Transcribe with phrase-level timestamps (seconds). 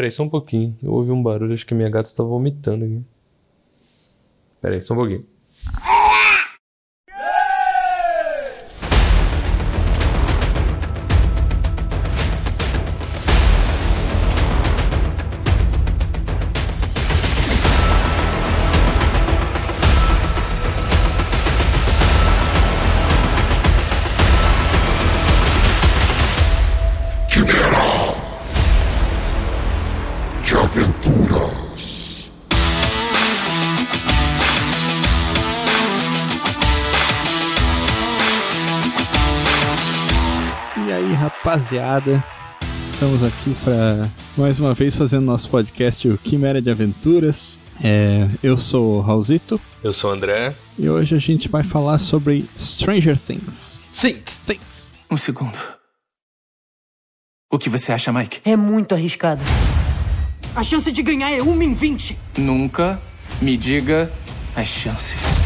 [0.00, 0.74] Peraí, só um pouquinho.
[0.82, 3.02] Eu ouvi um barulho, acho que minha gata está vomitando aqui.
[4.58, 5.26] Peraí, só um pouquinho.
[41.70, 42.24] Rapaziada,
[42.92, 47.60] estamos aqui para mais uma vez fazendo nosso podcast o Quimera de Aventuras.
[47.82, 50.54] É, eu sou o Raulzito Eu sou o André.
[50.78, 53.80] e hoje a gente vai falar sobre Stranger Things.
[53.92, 54.18] Sim.
[54.44, 54.98] Things.
[55.10, 55.56] Um segundo.
[57.52, 58.40] O que você acha, Mike?
[58.44, 59.42] É muito arriscado.
[60.54, 62.18] A chance de ganhar é 1 em 20.
[62.36, 63.00] Nunca
[63.40, 64.10] me diga
[64.56, 65.39] as chances.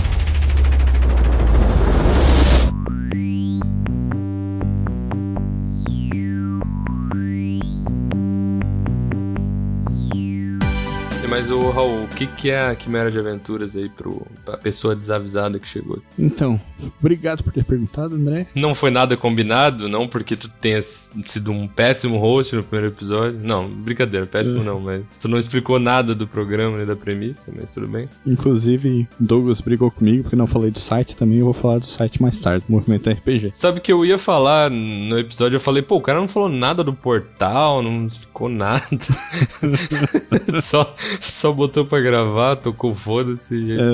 [11.34, 14.94] Mas o Raul, o que, que é a Quimera de Aventuras aí pro, pra pessoa
[14.94, 16.00] desavisada que chegou?
[16.16, 16.60] Então,
[17.00, 18.46] obrigado por ter perguntado, André.
[18.54, 23.40] Não foi nada combinado, não porque tu tenha sido um péssimo host no primeiro episódio.
[23.42, 27.74] Não, brincadeira, péssimo não, mas tu não explicou nada do programa nem da premissa, mas
[27.74, 28.08] tudo bem.
[28.24, 31.38] Inclusive, Douglas brigou comigo porque não falei do site também.
[31.38, 33.50] Eu vou falar do site mais tarde, do Movimento RPG.
[33.54, 36.84] Sabe que eu ia falar no episódio, eu falei, pô, o cara não falou nada
[36.84, 38.86] do portal, não explicou nada.
[40.62, 40.94] só,
[41.30, 43.54] só botou pra gravar, tocou foda-se.
[43.54, 43.84] e- É,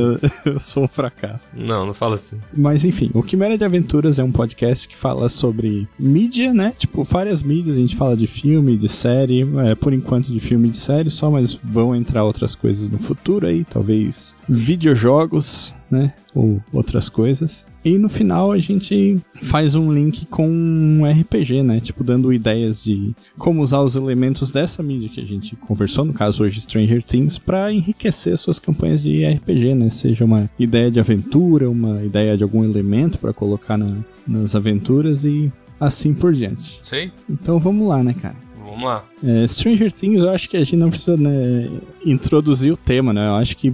[0.51, 1.51] eu sou um fracasso.
[1.55, 2.39] Não, não fala assim.
[2.57, 6.73] Mas enfim, o Quimera de Aventuras é um podcast que fala sobre mídia, né?
[6.79, 7.77] Tipo, várias mídias.
[7.77, 9.43] A gente fala de filme, de série.
[9.67, 12.99] É, por enquanto de filme e de série só, mas vão entrar outras coisas no
[12.99, 13.65] futuro aí.
[13.65, 16.15] Talvez videojogos, né?
[16.35, 17.67] Ou outras coisas.
[17.85, 21.81] E no final a gente faz um link com um RPG, né?
[21.81, 26.13] Tipo, dando ideias de como usar os elementos dessa mídia que a gente conversou, no
[26.13, 29.89] caso hoje Stranger Things, para enriquecer suas campanhas de RPG, né?
[29.89, 33.97] Seja uma ideia de aventura, uma ideia de algum elemento para colocar na-
[34.29, 36.79] nas aventuras e assim por diante.
[36.83, 37.11] Sei?
[37.29, 38.37] Então vamos lá, né, cara?
[38.63, 39.05] Vamos lá.
[39.25, 41.69] É, Stranger Things, eu acho que a gente não precisa né,
[42.05, 43.27] introduzir o tema, né?
[43.29, 43.73] Eu acho que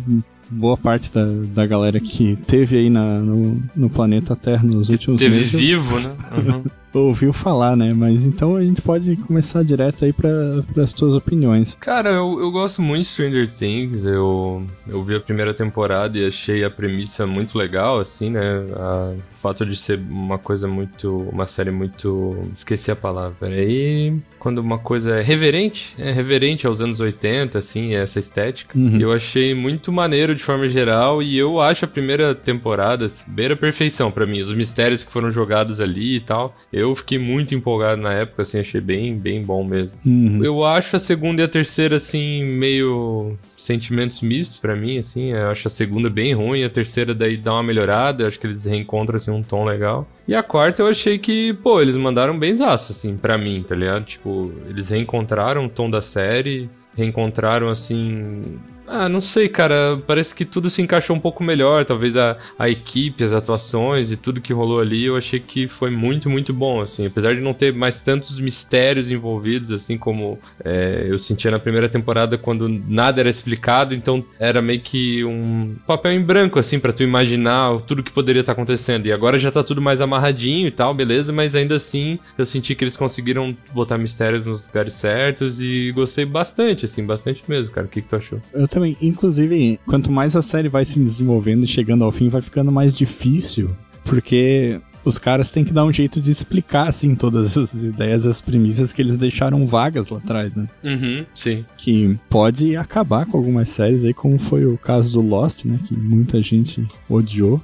[0.51, 1.25] boa parte da,
[1.55, 5.99] da galera que teve aí na, no, no planeta Terra nos últimos Teve meses vivo,
[6.01, 6.15] né?
[6.37, 6.65] Uhum.
[6.93, 7.93] Ouviu falar, né?
[7.95, 11.77] Mas então a gente pode começar direto aí para as tuas opiniões.
[11.81, 14.05] Cara, eu, eu gosto muito de Stranger Things.
[14.05, 18.41] Eu, eu vi a primeira temporada e achei a premissa muito legal, assim, né?
[18.75, 21.29] A- o fato de ser uma coisa muito.
[21.33, 22.37] Uma série muito.
[22.53, 23.37] Esqueci a palavra.
[23.39, 24.15] Peraí.
[24.39, 28.79] Quando uma coisa é reverente, é reverente aos anos 80, assim, essa estética.
[28.79, 28.99] Uhum.
[29.01, 33.55] Eu achei muito maneiro de forma geral e eu acho a primeira temporada assim, beira
[33.55, 34.41] a perfeição pra mim.
[34.41, 36.55] Os mistérios que foram jogados ali e tal.
[36.73, 39.93] Eu fiquei muito empolgado na época, assim, achei bem, bem bom mesmo.
[40.05, 40.45] Uhum.
[40.45, 45.33] Eu acho a segunda e a terceira, assim, meio sentimentos mistos pra mim, assim.
[45.33, 48.23] Eu acho a segunda bem ruim, a terceira daí dá uma melhorada.
[48.23, 50.07] Eu acho que eles reencontram, assim, um tom legal.
[50.29, 54.05] E a quarta eu achei que, pô, eles mandaram benzaço, assim, pra mim, tá ligado?
[54.05, 58.43] Tipo, eles reencontraram o tom da série, reencontraram, assim...
[58.87, 60.01] Ah, não sei, cara.
[60.07, 61.85] Parece que tudo se encaixou um pouco melhor.
[61.85, 65.91] Talvez a, a equipe, as atuações e tudo que rolou ali, eu achei que foi
[65.91, 67.07] muito, muito bom, assim.
[67.07, 71.89] Apesar de não ter mais tantos mistérios envolvidos, assim como é, eu sentia na primeira
[71.89, 76.93] temporada quando nada era explicado, então era meio que um papel em branco, assim, pra
[76.93, 79.07] tu imaginar tudo que poderia estar acontecendo.
[79.07, 82.75] E agora já tá tudo mais amarradinho e tal, beleza, mas ainda assim eu senti
[82.75, 87.87] que eles conseguiram botar mistérios nos lugares certos e gostei bastante, assim, bastante mesmo, cara.
[87.87, 88.41] O que, que tu achou?
[88.53, 92.43] Eu também, inclusive, quanto mais a série vai se desenvolvendo e chegando ao fim, vai
[92.43, 97.57] ficando mais difícil, porque os caras têm que dar um jeito de explicar, assim, todas
[97.57, 100.69] as ideias, as premissas que eles deixaram vagas lá atrás, né?
[100.85, 101.65] Uhum, sim.
[101.79, 105.81] Que pode acabar com algumas séries aí, como foi o caso do Lost, né?
[105.89, 107.63] Que muita gente odiou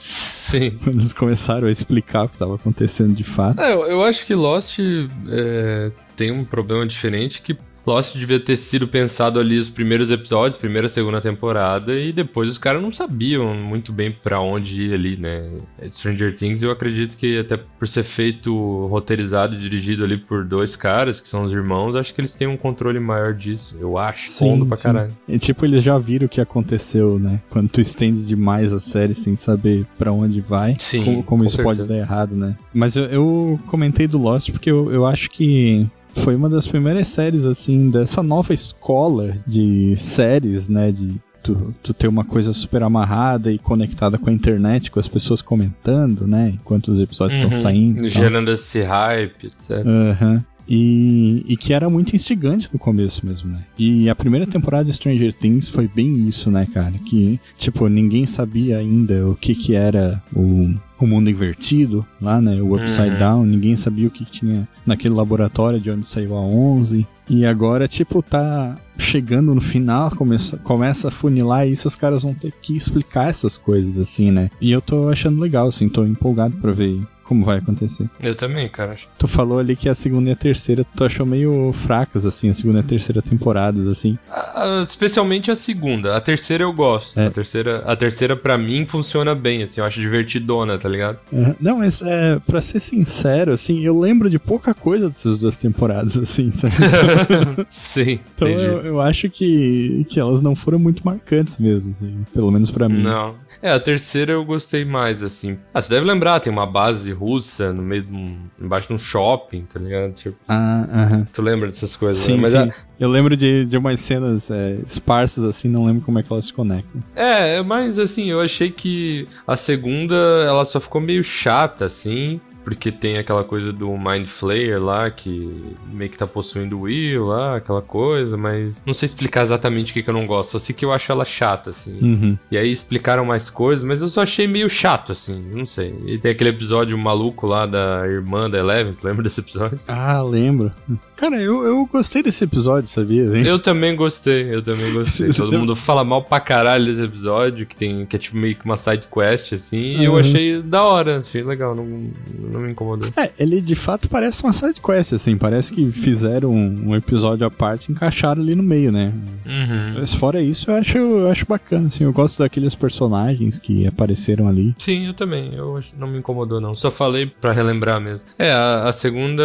[0.00, 0.72] Sim.
[0.82, 3.60] quando eles começaram a explicar o que estava acontecendo de fato.
[3.60, 4.80] É, eu, eu acho que Lost
[5.28, 7.56] é, tem um problema diferente que
[7.86, 12.48] Lost devia ter sido pensado ali os primeiros episódios, primeira e segunda temporada, e depois
[12.48, 15.48] os caras não sabiam muito bem pra onde ir ali, né?
[15.90, 20.76] Stranger Things, eu acredito que até por ser feito, roteirizado e dirigido ali por dois
[20.76, 23.76] caras, que são os irmãos, acho que eles têm um controle maior disso.
[23.80, 25.12] Eu acho, fundo pra caralho.
[25.28, 27.40] E tipo, eles já viram o que aconteceu, né?
[27.50, 30.74] Quando tu estende demais a série sem saber pra onde vai.
[30.78, 31.98] Sim, Como, como com isso pode certeza.
[31.98, 32.56] dar errado, né?
[32.72, 37.08] Mas eu, eu comentei do Lost porque eu, eu acho que foi uma das primeiras
[37.08, 40.90] séries, assim, dessa nova escola de séries, né?
[40.92, 45.08] De tu, tu ter uma coisa super amarrada e conectada com a internet, com as
[45.08, 46.52] pessoas comentando, né?
[46.54, 48.02] Enquanto os episódios estão saindo.
[48.02, 48.10] tal.
[48.10, 49.84] Gerando esse hype, etc.
[49.86, 50.44] Aham.
[50.68, 53.60] E, e que era muito instigante no começo mesmo, né?
[53.78, 56.92] E a primeira temporada de Stranger Things foi bem isso, né, cara?
[57.04, 62.60] Que, tipo, ninguém sabia ainda o que que era o, o mundo invertido lá, né?
[62.62, 63.18] O Upside Uhum.
[63.18, 63.44] Down.
[63.44, 67.06] Ninguém sabia o que, tinha naquele laboratório de onde saiu a 11.
[67.28, 72.22] E agora, tipo, tá chegando no final, começa, começa a funilar e isso os caras
[72.22, 74.50] vão ter que explicar essas coisas, assim, né?
[74.60, 77.00] E eu tô achando legal, assim, tô empolgado pra ver
[77.32, 78.08] como vai acontecer.
[78.22, 78.94] Eu também, cara.
[79.18, 82.54] Tu falou ali que a segunda e a terceira tu achou meio fracas, assim, a
[82.54, 84.18] segunda e a terceira temporadas, assim.
[84.30, 86.14] Ah, Especialmente a segunda.
[86.16, 87.18] A terceira eu gosto.
[87.18, 87.26] É.
[87.26, 91.18] A terceira, a terceira pra mim funciona bem, assim, eu acho divertidona, tá ligado?
[91.32, 91.54] Uhum.
[91.60, 96.18] Não, mas é, pra ser sincero, assim, eu lembro de pouca coisa dessas duas temporadas,
[96.20, 96.74] assim, sabe?
[97.70, 98.64] Sim, Então entendi.
[98.66, 102.88] eu, eu acho que, que elas não foram muito marcantes mesmo, assim, pelo menos pra
[102.88, 103.02] mim.
[103.02, 103.34] Não.
[103.62, 105.58] É, a terceira eu gostei mais, assim.
[105.72, 108.36] Ah, você deve lembrar, tem uma base russa no meio de um.
[108.60, 110.12] embaixo de um shopping, tá ligado?
[110.12, 111.26] Tipo, Ah, aham.
[111.32, 112.38] tu lembra dessas coisas, Sim, né?
[112.42, 112.58] Mas sim.
[112.58, 116.32] a- Eu lembro de, de umas cenas é, esparsas, assim, não lembro como é que
[116.32, 117.02] elas se conectam.
[117.14, 120.14] É, mas assim, eu achei que a segunda,
[120.46, 122.40] ela só ficou meio chata, assim.
[122.64, 125.50] Porque tem aquela coisa do Mind Flayer lá, que
[125.92, 129.94] meio que tá possuindo o Will lá, aquela coisa, mas não sei explicar exatamente o
[129.94, 130.52] que, que eu não gosto.
[130.52, 131.98] Só sei que eu acho ela chata, assim.
[132.00, 132.38] Uhum.
[132.50, 135.94] E aí explicaram mais coisas, mas eu só achei meio chato, assim, não sei.
[136.06, 139.80] E tem aquele episódio maluco lá da irmã da Eleven, tu lembra desse episódio?
[139.88, 140.72] Ah, lembro.
[141.16, 143.22] Cara, eu, eu gostei desse episódio, sabia?
[143.36, 143.44] hein?
[143.46, 145.30] Eu também gostei, eu também gostei.
[145.34, 148.64] Todo mundo fala mal pra caralho desse episódio, que tem que é tipo meio que
[148.64, 150.18] uma side quest, assim, e eu Uhum.
[150.18, 152.10] achei da hora, achei legal, não,
[152.52, 153.10] não me incomodou.
[153.16, 157.46] É, ele de fato parece uma side quest, assim, parece que fizeram um, um episódio
[157.46, 159.12] à parte e encaixaram ali no meio, né?
[159.46, 159.94] Uhum.
[160.00, 164.48] Mas fora isso, eu acho, eu acho bacana, assim, eu gosto daqueles personagens que apareceram
[164.48, 164.74] ali.
[164.78, 165.54] Sim, eu também.
[165.54, 166.74] Eu não me incomodou, não.
[166.74, 168.26] Só falei pra relembrar mesmo.
[168.38, 169.42] É, a, a segunda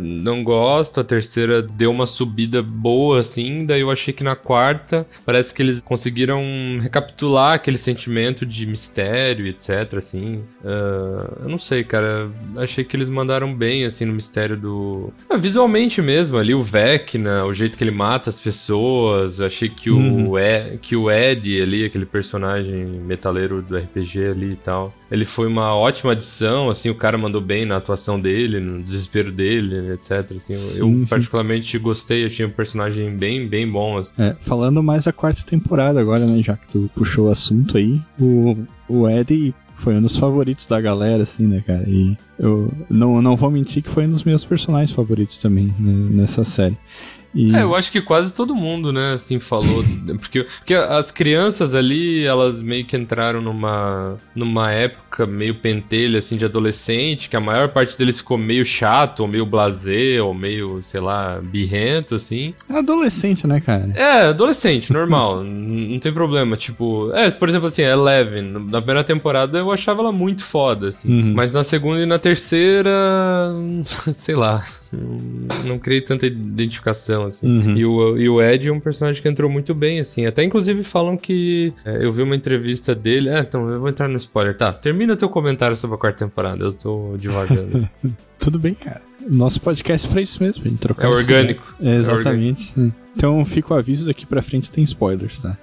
[0.00, 3.66] não gosto, a terceira deu uma subida boa, assim.
[3.66, 6.42] Daí eu achei que na quarta parece que eles conseguiram
[6.80, 10.42] recapitular aquele sentimento de mistério, etc, assim.
[10.64, 12.28] Ah, eu não sei, cara.
[12.56, 15.12] Achei que eles mandaram bem, assim, no mistério do.
[15.28, 19.40] Ah, visualmente mesmo, ali o Vecna, o jeito que ele mata as pessoas.
[19.40, 20.38] Achei que o, Uhum.
[20.38, 24.94] E- que o Ed ali, aquele personagem metaleiro do RPG ali e tal.
[25.10, 29.30] Ele foi uma ótima adição, assim, o cara mandou bem na atuação dele, no desespero
[29.32, 30.12] dele, etc.
[30.36, 31.06] Assim, Sim, eu sim.
[31.08, 33.98] particularmente gostei, achei um personagem bem, bem bom.
[33.98, 34.12] assim.
[34.18, 38.00] É, falando mais da quarta temporada agora, né, já que tu puxou o assunto aí,
[38.18, 38.56] o,
[38.88, 41.84] o Eddie foi um dos favoritos da galera, assim, né, cara?
[41.86, 46.08] E eu não, não vou mentir que foi um dos meus personagens favoritos também né,
[46.10, 46.76] nessa série.
[47.34, 49.84] E, É, eu acho que quase todo mundo, né, assim, falou.
[50.20, 56.36] porque, porque as crianças ali, elas meio que entraram numa, numa época meio pentelha, assim,
[56.36, 60.82] de adolescente, que a maior parte deles ficou meio chato, ou meio blasé, ou meio,
[60.82, 62.54] sei lá, birrento, assim.
[62.68, 63.92] é adolescente, né, cara?
[63.94, 66.56] É, adolescente, normal, não tem problema.
[66.56, 71.10] Tipo, é, por exemplo, assim, Eleven, na primeira temporada eu achava ela muito foda, assim.
[71.22, 71.34] Uhum.
[71.34, 72.90] Mas na segunda e na terceira,
[74.12, 74.62] sei lá,
[75.64, 77.46] não criei tanta identificação, assim.
[77.46, 77.76] Uhum.
[77.76, 80.26] E, o, e o Ed é um personagem que entrou muito bem, assim.
[80.26, 81.72] Até inclusive falam que.
[81.84, 83.28] é, eu vi uma entrevista dele.
[83.28, 84.56] É, então, eu vou entrar no spoiler.
[84.56, 87.88] Tá, termina teu comentário sobre a quarta temporada, eu tô devagando.
[88.38, 89.02] Tudo bem, cara.
[89.26, 91.74] Nosso podcast é pra isso mesmo, gente trocar É orgânico.
[91.80, 91.94] ideia.
[91.94, 92.74] É, exatamente.
[93.16, 95.56] Então fica o aviso daqui pra frente, tem spoilers, tá?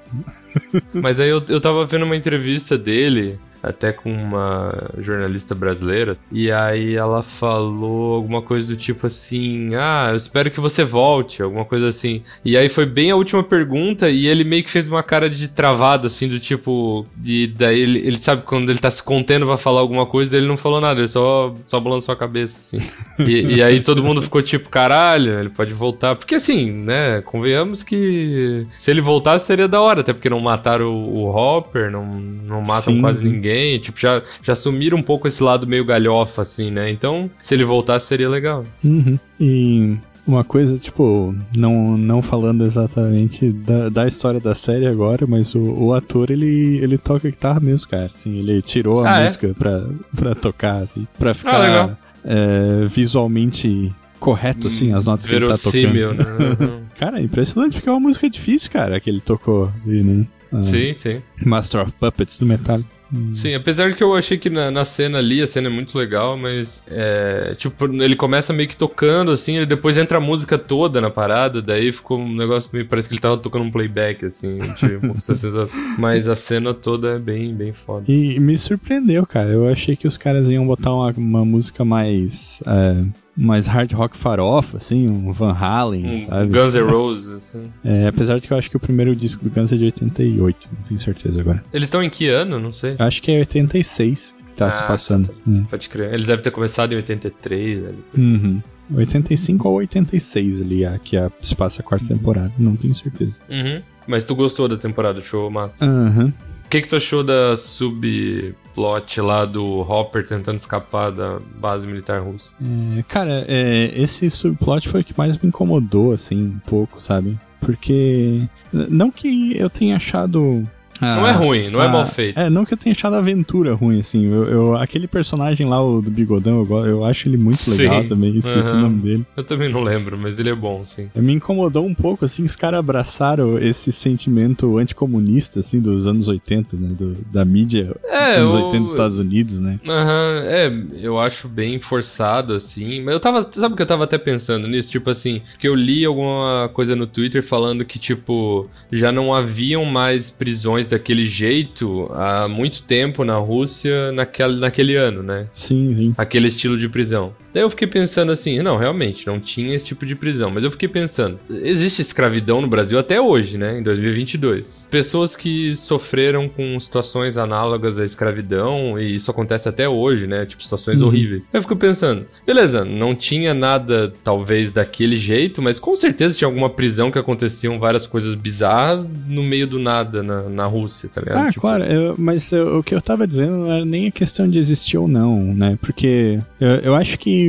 [0.94, 6.52] Mas aí eu, eu tava vendo uma entrevista dele, até com uma jornalista brasileira, e
[6.52, 11.66] aí ela falou alguma coisa do tipo assim: Ah, eu espero que você volte, alguma
[11.66, 12.22] coisa assim.
[12.44, 15.48] E aí foi bem a última pergunta, e ele meio que fez uma cara de
[15.48, 17.06] travado, assim, do tipo.
[17.16, 20.48] De, daí ele, ele sabe quando ele tá se contendo pra falar alguma coisa, ele
[20.48, 22.86] não falou nada, ele só, só balançou a cabeça, assim.
[23.22, 26.16] E, e aí todo mundo ficou tipo, caralho, ele pode voltar.
[26.16, 30.88] Porque assim, né, convenhamos que se ele voltasse seria da hora, até porque não mataram
[30.88, 33.02] o, o Hopper, não, não matam Sim.
[33.02, 33.51] quase ninguém.
[33.82, 36.90] Tipo, já, já sumiram um pouco esse lado meio galhofa, assim, né?
[36.92, 38.66] Então, se ele voltasse seria legal.
[38.84, 39.18] Uhum.
[39.40, 39.96] E
[40.28, 45.60] uma coisa, tipo, não, não falando exatamente da, da história da série agora, mas o,
[45.74, 48.12] o ator, ele, ele toca guitarra mesmo, cara.
[48.14, 49.24] Assim, ele tirou a Ah, é?
[49.26, 49.84] música pra,
[50.16, 51.98] pra tocar, assim, pra ficar legal.
[52.24, 56.40] é, visualmente correto, assim, as notas que ele tá Verossímil, tocando.
[56.40, 56.58] né?
[56.68, 56.82] Uhum.
[57.00, 60.28] Cara, é impressionante, porque é uma música difícil, cara, que ele tocou ali, né?
[60.54, 61.20] Ah, sim, sim.
[61.44, 62.88] Master of Puppets do Metallica.
[63.36, 65.98] Sim, apesar de que eu achei que na, na cena ali, a cena é muito
[65.98, 70.58] legal, mas é, tipo, ele começa meio que tocando, assim, e depois entra a música
[70.58, 74.26] toda na parada, daí ficou um negócio meio, parece que ele tava tocando um playback,
[74.26, 74.58] assim,
[75.20, 75.68] sensação.
[75.98, 78.06] Mas a cena toda é bem, bem foda.
[78.08, 79.50] E me surpreendeu, cara.
[79.50, 82.62] Eu achei que os caras iam botar uma, uma música mais.
[82.66, 86.52] é, mais hard rock farofa, assim, um Van Halen, Um sabe?
[86.60, 87.72] Guns N' Roses, assim.
[87.84, 90.70] É, apesar de que eu acho que o primeiro disco do Guns é de 88,
[90.72, 91.64] não tenho certeza agora.
[91.74, 92.60] Eles estão em que ano?
[92.60, 92.96] Não sei.
[93.00, 95.28] Eu acho que é 86 que tá se Ah, passando.
[95.30, 95.64] tá, Hum.
[95.70, 96.14] Pode crer.
[96.14, 98.04] Eles devem ter começado em 83, ali.
[98.18, 98.62] Uhum.
[98.94, 103.38] 85 ou 86 ali, a, que a, se passa a quarta temporada, não tenho certeza.
[103.50, 103.82] Uhum.
[104.06, 105.78] Mas tu gostou da temporada, show massa.
[105.86, 106.34] Aham.
[106.50, 112.22] O que, que tu achou da subplot lá do Hopper tentando escapar da base militar
[112.22, 112.52] russa?
[112.98, 117.38] É, cara, é, esse subplot foi o que mais me incomodou, assim, um pouco, sabe?
[117.60, 118.48] Porque.
[118.72, 120.66] Não que eu tenha achado.
[121.02, 122.40] Não é ruim, não é mal feito.
[122.40, 124.26] É, não que eu tenha achado a aventura ruim, assim.
[124.32, 127.72] Eu, eu- aquele personagem lá, o do Bigodão, eu, eu acho ele muito Sim.
[127.72, 128.78] legal também, esqueci Aham.
[128.78, 129.26] o nome dele.
[129.36, 131.10] Eu também não lembro, mas ele é bom, sim.
[131.16, 136.78] Me incomodou um pouco, assim, os caras abraçaram esse sentimento anticomunista, assim, dos anos 80,
[136.78, 136.90] né?
[136.98, 139.80] do- da mídia É, dos anos eu- 80 dos Estados Unidos, né?
[139.88, 143.02] Aham, é, eu acho bem forçado, assim.
[143.02, 143.48] Mas eu tava.
[143.52, 144.92] Sabe o que eu tava até pensando nisso?
[144.92, 149.86] Tipo assim, que eu li alguma coisa no Twitter falando que, tipo, já não haviam
[149.86, 155.48] mais prisões daquele jeito há muito tempo na Rússia naquele, naquele ano, né?
[155.54, 156.14] Sim, sim.
[156.18, 157.34] aquele estilo de prisão.
[157.54, 160.50] Daí eu fiquei pensando assim, não, realmente, não tinha esse tipo de prisão.
[160.50, 164.86] Mas eu fiquei pensando, existe escravidão no Brasil até hoje, né, em 2022.
[164.90, 170.62] Pessoas que sofreram com situações análogas à escravidão, e isso acontece até hoje, né, tipo
[170.64, 171.08] situações Uhum.
[171.08, 171.50] horríveis.
[171.52, 176.70] Eu fico pensando, beleza, não tinha nada talvez daquele jeito, mas com certeza tinha alguma
[176.70, 181.38] prisão que aconteciam várias coisas bizarras no meio do nada na, na Rússia, tá ligado?
[181.48, 184.12] Ah, Tipo, claro, eu- mas eu- o que eu tava dizendo não era nem a
[184.12, 185.78] questão de existir ou não, né?
[185.82, 187.41] Porque eu, eu acho que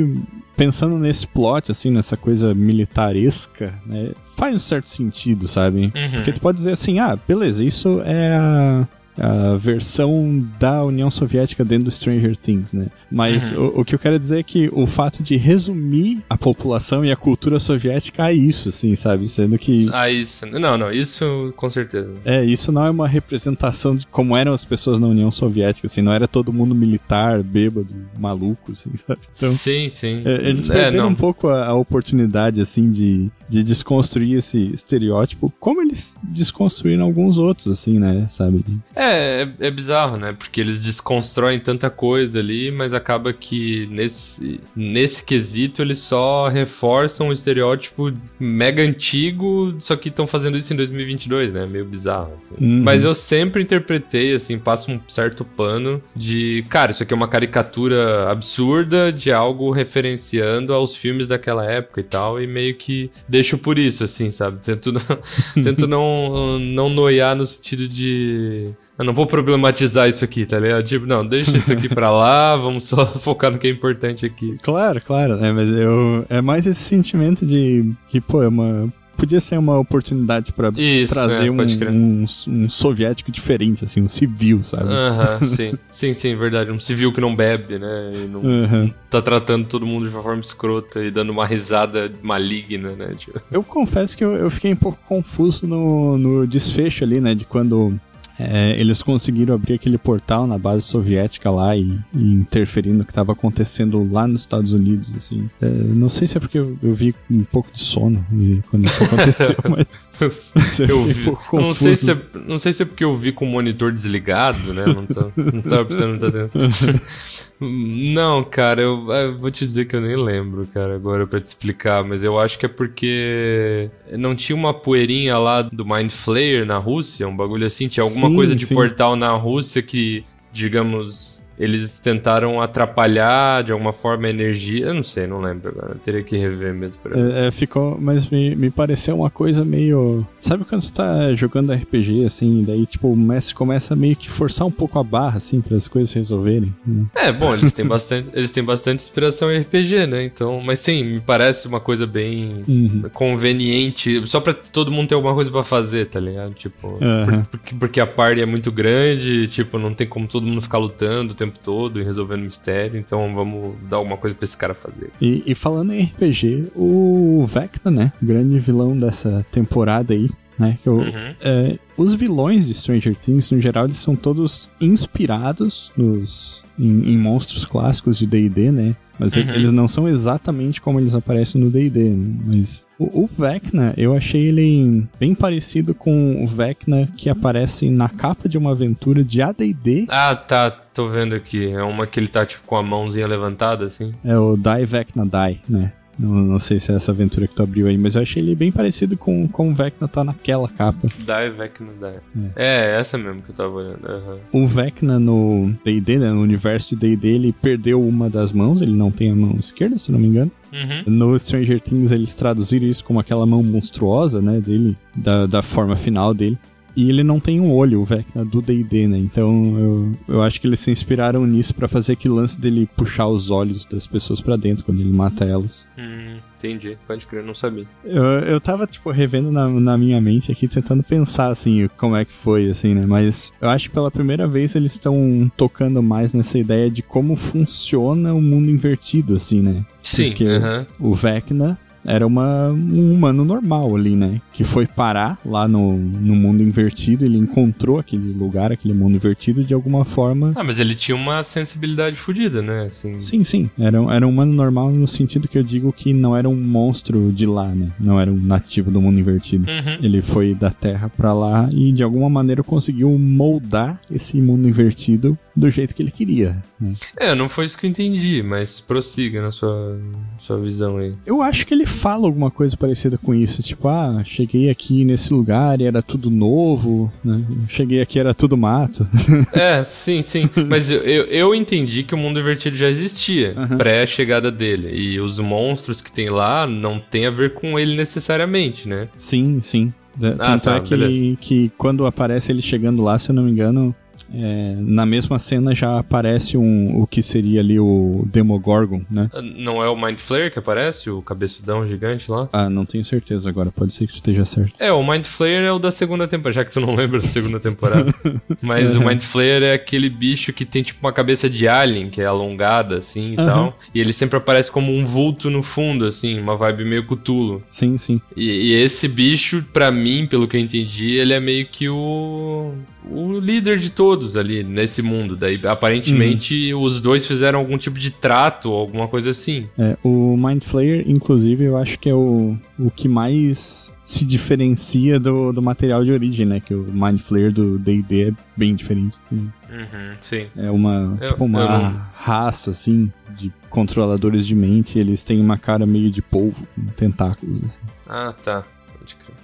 [0.56, 4.12] pensando nesse plot, assim, nessa coisa militaresca, né?
[4.36, 5.84] Faz um certo sentido, sabe?
[5.94, 6.10] Uhum.
[6.12, 8.86] Porque tu pode dizer assim, ah, beleza, isso é a,
[9.18, 12.86] a versão da União Soviética dentro do Stranger Things, né?
[13.10, 13.66] Mas Uhum.
[13.76, 17.12] o, o que eu quero dizer é que o fato de resumir a população e
[17.12, 19.28] a cultura soviética a isso, assim, sabe?
[19.28, 20.46] Sendo que Ah, isso.
[20.46, 22.10] Não, não, isso com certeza.
[22.24, 26.00] é, isso não é uma representação de como eram as pessoas na União Soviética, assim,
[26.00, 27.88] não era todo mundo militar, bêbado,
[28.18, 29.20] maluco, assim, sabe?
[29.36, 30.22] Então, sim, sim.
[30.24, 31.10] é, eles É, perderam não.
[31.12, 37.36] um pouco a, a oportunidade, assim, de, de desconstruir esse estereótipo, como eles desconstruíram alguns
[37.38, 38.64] outros, assim, né, sabe?
[38.94, 40.34] É, é, é bizarro, né?
[40.36, 47.28] Porque eles desconstroem tanta coisa ali, mas acaba que nesse, nesse quesito eles só reforçam
[47.28, 51.66] o estereótipo mega antigo, só que estão fazendo isso em 2022, né?
[51.66, 52.54] Meio bizarro, assim.
[52.60, 52.82] Uhum.
[52.82, 57.28] Mas eu sempre interpretei, assim, passo um certo pano de, cara, isso aqui é uma
[57.28, 63.58] caricatura absurda de algo referenciando aos filmes daquela época e tal, e meio que deixo
[63.58, 64.58] por isso, assim, sabe?
[64.60, 65.00] Tento não,
[65.62, 68.70] tento não, não noiar no sentido de.
[68.98, 70.84] Eu não vou problematizar isso aqui, tá ligado?
[70.84, 74.56] Tipo, não, deixa isso aqui pra lá, vamos só focar no que é importante aqui.
[74.62, 78.88] Claro, claro, né, mas eu, é mais esse sentimento de que, pô, é uma...
[79.16, 81.56] Podia ser uma oportunidade pra Isso, trazer é, um,
[81.90, 84.88] um, um soviético diferente, assim, um civil, sabe?
[84.90, 85.74] Aham, sim.
[85.90, 86.72] Sim, sim, verdade.
[86.72, 88.12] Um civil que não bebe, né?
[88.16, 88.92] E não, Uhum.
[89.08, 93.14] tá tratando todo mundo de uma forma escrota e dando uma risada maligna, né?
[93.16, 97.32] Tipo, Eu confesso que eu, eu fiquei um pouco confuso no, no desfecho ali, né?
[97.34, 97.94] De quando
[98.38, 103.10] é, eles conseguiram abrir aquele portal na base soviética lá e, e interferir no que
[103.10, 105.48] estava acontecendo lá nos Estados Unidos, assim.
[105.60, 108.24] É, não sei se é porque eu, eu vi um pouco de sono
[108.70, 111.30] quando isso aconteceu, mas eu vi.
[111.30, 113.92] um Não sei, se é, não sei se é porque eu vi com o monitor
[113.92, 114.84] desligado, né?
[114.86, 116.62] Não, tá, não tava prestando muita atenção.
[117.62, 121.44] Não, cara, eu, eu vou te dizer que eu nem lembro, cara, agora pra te
[121.44, 126.66] explicar, mas eu acho que é porque não tinha uma poeirinha lá do Mind Flayer
[126.66, 128.74] na Rússia, um bagulho assim, tinha alguma Sim, coisa de sim.
[128.74, 134.86] portal na Rússia que, digamos, eles tentaram atrapalhar de alguma forma a energia.
[134.86, 135.92] Eu não sei, não lembro agora.
[135.92, 137.00] Eu teria que rever mesmo.
[137.14, 140.26] É, é, ficou, mas me, me pareceu uma coisa meio.
[140.40, 144.66] Sabe quando você tá jogando RPG, assim, daí, tipo, o mestre começa meio que forçar
[144.66, 146.74] um pouco a barra, assim, para as coisas se resolverem?
[146.86, 147.04] né?
[147.14, 150.24] É, bom, eles têm bastante, eles têm bastante inspiração em RPG, né?
[150.24, 153.02] Então, mas sim, me parece uma coisa bem Uhum.
[153.12, 156.54] conveniente, só pra todo mundo ter alguma coisa pra fazer, tá ligado?
[156.54, 160.60] Tipo, por- porque, porque a party é muito grande, tipo, não tem como todo mundo
[160.60, 164.56] ficar lutando o tempo todo e resolvendo mistério, então vamos dar alguma coisa pra esse
[164.56, 165.10] cara fazer.
[165.20, 168.12] E, e falando em RPG, o Vecna, né?
[168.20, 170.28] Grande vilão dessa temporada aí.
[170.58, 170.78] Né?
[170.84, 171.34] Eu, Uhum.
[171.40, 177.18] é, os vilões de Stranger Things, no geral, eles são todos inspirados nos, em, em
[177.18, 178.96] monstros clássicos de D&D, né?
[179.18, 179.42] Mas Uhum.
[179.50, 182.34] eles não são exatamente como eles aparecem no D&D, né?
[182.46, 188.08] Mas o, o Vecna, eu achei ele bem parecido com o Vecna que aparece na
[188.08, 190.06] capa de uma aventura de AD&D.
[190.08, 190.70] Ah, tá.
[190.70, 191.70] Tô vendo aqui.
[191.70, 194.12] É uma que ele tá, tipo, com a mãozinha levantada, assim.
[194.24, 195.92] É o Die Vecna Die, né?
[196.18, 198.54] Não, não sei se é essa aventura que tu abriu aí, mas eu achei ele
[198.54, 201.08] bem parecido com, com o Vecna tá naquela capa.
[201.08, 202.50] Die, Vecna, Die.
[202.54, 204.06] É, essa mesmo que eu tava olhando.
[204.06, 204.38] aham.
[204.52, 208.92] O Vecna no D&D, né, no universo de D&D, ele perdeu uma das mãos, ele
[208.92, 210.50] não tem a mão esquerda, se não me engano.
[210.72, 211.02] Uhum.
[211.06, 215.94] No Stranger Things eles traduziram isso como aquela mão monstruosa, né, dele, da, da forma
[215.96, 216.58] final dele.
[216.96, 220.60] E ele não tem um olho, o Vecna do D&D, né, então eu, eu acho
[220.60, 224.40] que eles se inspiraram nisso pra fazer aquele lance dele puxar os olhos das pessoas
[224.40, 225.86] pra dentro quando ele mata elas.
[225.98, 226.98] Hum, entendi.
[227.06, 227.86] Pode crer, não sabia.
[228.04, 232.24] Eu, eu tava, tipo, revendo na, na minha mente aqui, tentando pensar, assim, como é
[232.24, 233.06] que foi, assim, né?
[233.06, 237.36] Mas eu acho que pela primeira vez eles estão tocando mais nessa ideia de como
[237.36, 239.84] funciona o mundo invertido, assim, né?
[240.02, 240.86] Sim, Porque aham.
[241.00, 244.40] o Vecna era uma, um humano normal ali, né?
[244.52, 249.64] Que foi parar lá no, no mundo invertido, ele encontrou aquele lugar, aquele mundo invertido
[249.64, 250.52] de alguma forma.
[250.54, 252.86] Ah, mas ele tinha uma sensibilidade fodida, né?
[252.86, 253.20] Assim.
[253.20, 253.70] Sim, sim.
[253.78, 257.30] Era, era um humano normal no sentido que eu digo que não era um monstro
[257.32, 257.90] de lá, né?
[257.98, 259.68] Não era um nativo do mundo invertido.
[259.70, 259.98] Uhum.
[260.02, 265.38] Ele foi da Terra pra lá e de alguma maneira conseguiu moldar esse mundo invertido
[265.54, 266.56] do jeito que ele queria.
[266.80, 266.92] né?
[267.16, 270.00] É, não foi isso que eu entendi, mas prossiga na sua,
[270.40, 271.14] sua visão aí.
[271.26, 275.32] Eu acho que ele fala alguma coisa parecida com isso, tipo, ah, cheguei aqui nesse
[275.32, 277.42] lugar e era tudo novo, né?
[277.68, 279.06] Cheguei aqui era tudo mato.
[279.54, 280.48] É, sim, sim.
[280.68, 284.88] Mas eu, eu, eu entendi que o mundo invertido já existia, pré a chegada dele.
[284.94, 289.08] E os monstros que tem lá não tem a ver com ele necessariamente, né?
[289.16, 289.92] sim, sim.
[290.20, 291.36] É, Ah, Tanto tá, é que, beleza.
[291.40, 293.94] que quando aparece ele chegando lá, se eu não me engano,
[294.34, 299.28] é, na mesma cena já aparece um, o que seria ali o Demogorgon, né?
[299.56, 302.48] Não é o Mind Flayer que aparece, o cabeçudão gigante lá?
[302.52, 304.72] Ah, não tenho certeza agora, pode ser que esteja certo.
[304.78, 307.26] É, o Mind Flayer é o da segunda temporada, já que tu não lembra da
[307.26, 308.12] segunda temporada.
[308.60, 312.20] Mas o Mind Flayer é aquele bicho que tem tipo uma cabeça de alien, que
[312.20, 313.46] é alongada assim e Aham.
[313.46, 313.78] tal.
[313.94, 317.62] E ele sempre aparece como um vulto no fundo, assim, uma vibe meio Cthulhu.
[317.70, 318.20] Sim, sim.
[318.36, 322.72] E, e esse bicho, pra mim, pelo que eu entendi, ele é meio que o.
[323.10, 325.36] O líder de todos ali nesse mundo.
[325.36, 329.66] Daí, aparentemente, os dois fizeram algum tipo de trato ou alguma coisa assim.
[329.78, 335.18] É, o Mind Flayer, inclusive, eu acho que é o, o que mais se diferencia
[335.18, 336.60] do, do material de origem, né?
[336.60, 339.16] Que o Mind Flayer do D&D é bem diferente.
[339.26, 339.50] assim.
[339.70, 340.46] Uhum, sim.
[340.56, 344.98] É uma, Eu- tipo, uma não- raça, assim, de controladores de mente.
[344.98, 347.78] Eles têm uma cara meio de polvo, com tentáculos, assim.
[348.06, 348.64] Ah, tá.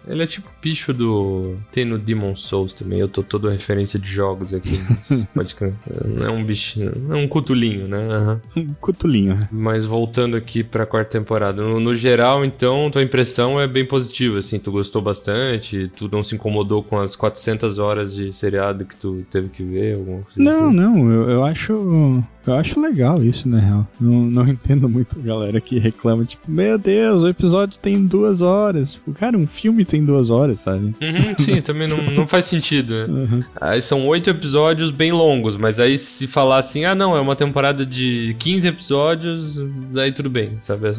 [0.08, 1.56] Ele é tipo o bicho do.
[1.70, 2.98] Tem no Demon Souls também.
[2.98, 4.80] Eu tô todo referência de jogos aqui.
[5.34, 5.54] Pode
[6.24, 6.92] é um bichinho.
[7.10, 7.98] É um cutulinho, né?
[7.98, 8.40] Aham.
[8.56, 9.48] Um cutulinho?
[9.50, 11.62] Mas voltando aqui pra quarta temporada.
[11.62, 14.58] No, no geral, então, tua impressão é bem positiva, assim.
[14.58, 15.90] Tu gostou bastante?
[15.96, 19.96] Tu não se incomodou com as 400 horas de seriado que tu teve que ver?
[19.96, 20.76] Coisa Não, assim?
[20.76, 22.22] não, eu, eu acho.
[22.46, 23.86] Eu acho legal isso, na real.
[24.00, 28.40] Não, não entendo muito a galera que reclama, tipo, meu Deus, o episódio tem duas
[28.40, 28.92] horas.
[28.94, 30.94] Tipo, cara, um filme tem duas horas, sabe?
[31.00, 33.04] Uhum, sim, também não, não faz sentido, né?
[33.08, 33.44] Uhum.
[33.61, 37.37] Aí são oito episódios bem longos, mas aí se falar assim, ah não, é uma
[37.37, 40.88] temporada de 15 episódios, daí tudo bem, sabe?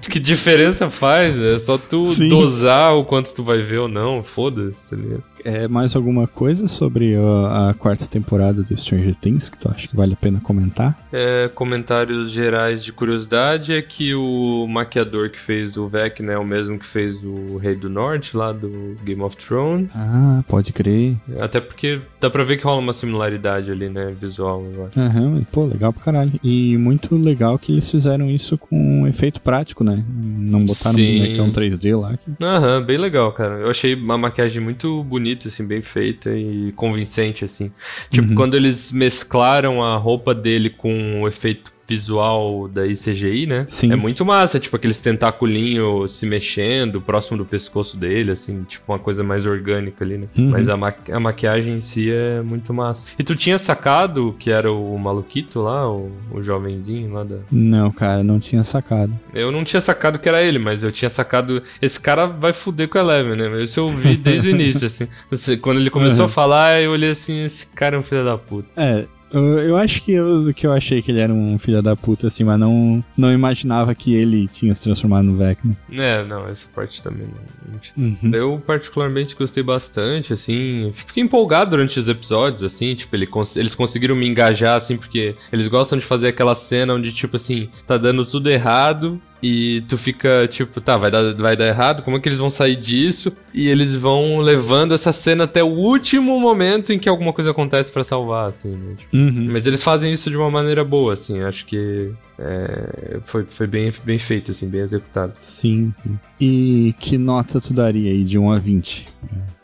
[0.00, 1.40] Que, que diferença faz?
[1.40, 2.28] É só tu Sim.
[2.28, 4.94] dosar o quanto tu vai ver ou não, foda-se.
[4.96, 5.22] tá ligado?
[5.44, 9.88] É mais alguma coisa sobre a, a quarta temporada do Stranger Things que tu acha
[9.88, 10.98] que vale a pena comentar?
[11.12, 16.44] É, comentários gerais de curiosidade é que o maquiador que fez o Vecna é o
[16.44, 19.88] mesmo que fez o Rei do Norte, lá do Game of Thrones.
[19.94, 21.16] Ah, pode crer.
[21.40, 25.00] Até porque dá pra ver que rola uma similaridade ali, né, visual, eu acho.
[25.00, 26.32] Aham, pô, legal pra caralho.
[26.42, 30.02] E muito legal que eles fizeram isso com um efeito prático, né?
[30.08, 31.16] Não botaram Sim.
[31.16, 32.16] um bonecão 3D lá.
[32.16, 33.54] que- Aham, bem legal, cara.
[33.60, 37.70] Eu achei uma maquiagem muito bonita, assim, bem feita e convincente, assim.
[38.10, 38.34] Tipo, Uhum.
[38.34, 43.64] quando eles mesclaram a roupa dele com o efeito visual da ICGI, né?
[43.68, 43.92] Sim.
[43.92, 48.98] É muito massa, tipo, aqueles tentaculinhos se mexendo próximo do pescoço dele, assim, tipo, uma
[48.98, 50.26] coisa mais orgânica ali, né?
[50.36, 50.50] Uhum.
[50.50, 53.08] Mas a, ma a maquiagem em si é muito massa.
[53.18, 57.90] E tu tinha sacado que era o maluquito lá, o, o jovenzinho lá da, Não,
[57.90, 59.12] cara, não tinha sacado.
[59.34, 61.62] eu não tinha sacado que era ele, mas eu tinha sacado.
[61.80, 63.62] Esse cara vai fuder com a Eleven, né?
[63.62, 65.08] Isso eu vi desde o início, assim.
[65.30, 66.26] Assim, Quando ele começou Uhum.
[66.26, 68.68] a falar, eu olhei assim: esse cara é um filho da puta.
[68.76, 71.96] É, Eu, eu acho que eu, que eu achei que ele era um filho da
[71.96, 75.76] puta, assim, mas não, não imaginava que ele tinha se transformado no Vecna.
[75.90, 78.04] É, não, essa parte também não.
[78.04, 78.30] Uhum.
[78.34, 80.90] Eu particularmente gostei bastante, assim.
[80.94, 85.34] Fiquei empolgado durante os episódios, assim, tipo, ele cons- eles conseguiram me engajar, assim, porque
[85.52, 89.20] eles gostam de fazer aquela cena onde, tipo assim, tá dando tudo errado.
[89.42, 92.48] E tu fica tipo, tá, vai dar, vai dar errado, como é que eles vão
[92.48, 93.32] sair disso?
[93.52, 97.90] E eles vão levando essa cena até o último momento em que alguma coisa acontece
[97.90, 98.94] pra salvar, assim, né?
[98.98, 99.48] Tipo, Uhum.
[99.50, 103.92] mas eles fazem isso de uma maneira boa, assim, acho que é, foi, foi bem,
[104.04, 105.32] bem feito, assim, bem executado.
[105.40, 106.18] Sim, sim.
[106.40, 109.06] E que nota tu daria aí de 1 a 20?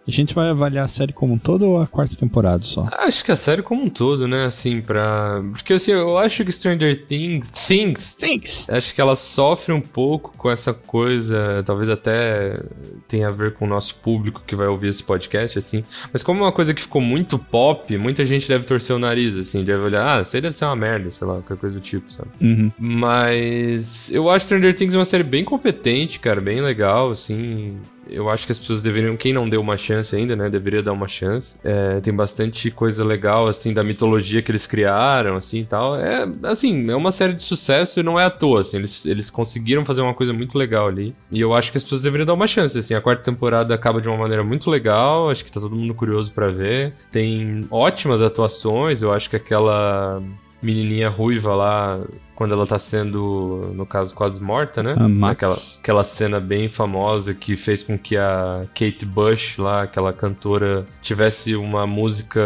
[0.09, 2.88] A gente vai avaliar a série como um todo ou a quarta temporada só?
[2.97, 5.42] Acho que a série como um todo, né, assim, pra...
[5.53, 7.51] Porque, assim, eu acho que Stranger Things...
[7.51, 8.14] Things...
[8.14, 8.71] Thanks!
[8.71, 12.59] Acho que ela sofre um pouco com essa coisa, talvez até
[13.07, 15.85] tenha a ver com o nosso público que vai ouvir esse podcast, assim.
[16.11, 19.37] Mas como é uma coisa que ficou muito pop, muita gente deve torcer o nariz,
[19.37, 21.83] assim, deve olhar, ah, isso aí deve ser uma merda, sei lá, qualquer coisa do
[21.83, 22.31] tipo, sabe?
[22.40, 22.73] Uhum.
[22.79, 27.77] Mas eu acho Stranger Things uma série bem competente, cara, bem legal, assim.
[28.09, 30.92] Eu acho que as pessoas deveriam, quem não deu uma chance ainda, né, deveria dar
[30.92, 31.57] uma chance.
[31.62, 35.97] É, tem bastante coisa legal, assim, da mitologia que eles criaram, assim, tal.
[35.97, 39.31] É, assim, é uma série de sucesso e não é à toa, assim, eles, eles
[39.31, 41.14] conseguiram fazer uma coisa muito legal ali.
[41.31, 42.94] E eu acho que as pessoas deveriam dar uma chance, assim.
[42.94, 46.33] A quarta temporada acaba de uma maneira muito legal, acho que tá todo mundo curioso
[46.33, 46.94] pra ver.
[47.11, 50.23] Tem ótimas atuações, eu acho que aquela
[50.62, 52.01] menininha ruiva lá,
[52.38, 54.94] quando ela tá sendo, no caso, quase morta, né?
[54.97, 55.33] A Max.
[55.33, 60.87] Aquela, aquela cena bem famosa que fez com que a Kate Bush, lá, aquela cantora,
[61.03, 62.40] tivesse uma música,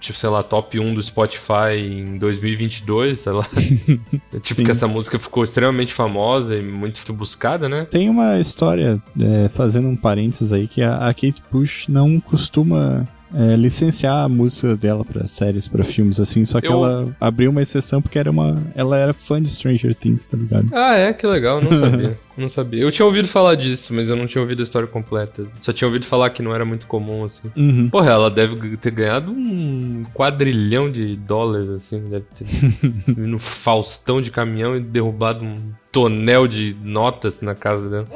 [0.00, 3.46] tipo, sei lá, top 1 do Spotify em 2022, sei lá.
[4.42, 4.64] tipo, Sim.
[4.64, 7.86] que essa música ficou extremamente famosa e muito buscada, né?
[7.90, 13.08] Tem uma história, é, fazendo um parênteses aí, que a, a Kate Bush não costuma
[13.34, 17.50] é, licenciar a música dela pra séries, pra filmes, assim, só que Eu- ela abriu
[17.50, 20.68] uma exceção porque era uma, ela era fã de Stranger Things, tá ligado?
[20.72, 21.12] Ah, é?
[21.12, 22.18] Que legal, não sabia.
[22.36, 22.80] não sabia.
[22.82, 25.44] Eu tinha ouvido falar disso, mas eu não tinha ouvido a história completa.
[25.62, 27.50] Só tinha ouvido falar que não era muito comum, assim.
[27.56, 27.88] Uhum.
[27.90, 32.00] Porra, ela deve ter ganhado um quadrilhão de dólares, assim.
[32.10, 32.46] Deve ter
[33.16, 35.56] no Faustão de caminhão e derrubado um
[35.90, 38.08] tonel de notas na casa dela.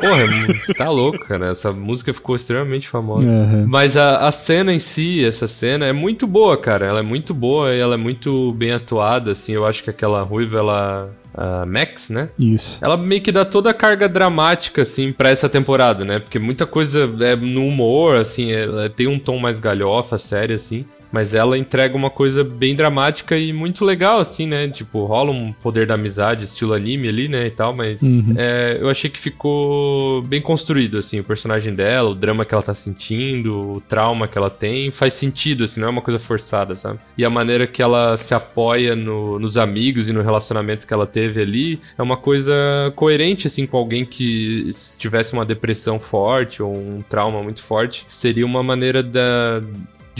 [0.00, 1.50] Porra, é tá louco, cara.
[1.50, 3.26] Essa música ficou extremamente famosa.
[3.26, 3.66] Aham.
[3.68, 6.86] Mas a, a cena em si, essa cena, é muito boa, cara.
[6.86, 9.52] Ela é muito boa e ela é muito bem atuada, assim.
[9.52, 11.10] Eu acho que aquela ruiva, ela.
[11.32, 12.26] A Max, né?
[12.36, 12.84] Isso.
[12.84, 16.18] Ela meio que dá toda a carga dramática, assim, pra essa temporada, né?
[16.18, 20.84] Porque muita coisa é no humor, assim, ela tem um tom mais galhofa, séria, assim.
[21.12, 24.68] Mas ela entrega uma coisa bem dramática e muito legal, assim, né?
[24.68, 27.46] Tipo, rola um poder da amizade, estilo anime ali, né?
[27.46, 28.34] E tal, mas Uhum.
[28.36, 32.62] é, eu achei que ficou bem construído, assim, o personagem dela, o drama que ela
[32.62, 36.74] tá sentindo, o trauma que ela tem, faz sentido, assim, não é uma coisa forçada,
[36.76, 36.98] sabe?
[37.18, 41.06] E a maneira que ela se apoia no- nos amigos e no relacionamento que ela
[41.06, 42.52] teve ali é uma coisa
[42.94, 48.04] coerente, assim, com alguém que se tivesse uma depressão forte ou um trauma muito forte,
[48.08, 49.60] seria uma maneira da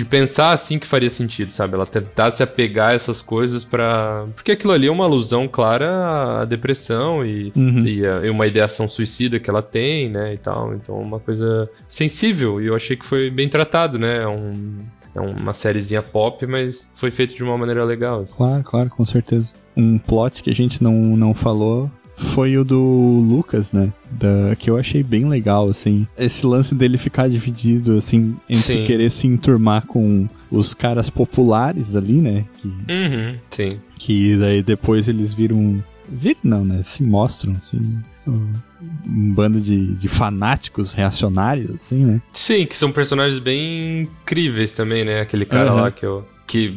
[0.01, 1.75] de pensar assim que faria sentido, sabe?
[1.75, 4.25] Ela tentar se apegar a essas coisas pra.
[4.35, 7.81] Porque aquilo ali é uma alusão clara à depressão e, Uhum.
[7.81, 10.33] e, a- e uma ideação suicida que ela tem, né?
[10.33, 10.73] E tal.
[10.75, 12.63] Então, uma coisa sensível.
[12.63, 14.23] E eu achei que foi bem tratado, né?
[14.23, 14.79] É, um,
[15.15, 18.25] é uma sériezinha pop, mas foi feito de uma maneira legal.
[18.37, 19.53] Claro, claro, com certeza.
[19.77, 23.91] Um plot que a gente não, não falou foi o do Lucas, né?
[24.11, 26.07] Da, que eu achei bem legal, assim.
[26.19, 28.85] Esse lance dele ficar dividido, assim, entre Sim.
[28.85, 32.45] querer se enturmar com os caras populares ali, né?
[32.61, 33.71] Que, Uhum, sim.
[33.99, 35.83] que daí depois eles viram.
[36.09, 36.83] Viram não, né?
[36.83, 37.99] Se mostram, assim.
[38.27, 38.53] Um,
[39.07, 42.21] um bando de, de fanáticos reacionários, assim, né?
[42.33, 45.21] Sim, que são personagens bem incríveis também, né?
[45.21, 45.81] Aquele cara Aham.
[45.83, 46.25] lá que eu.
[46.51, 46.77] Que,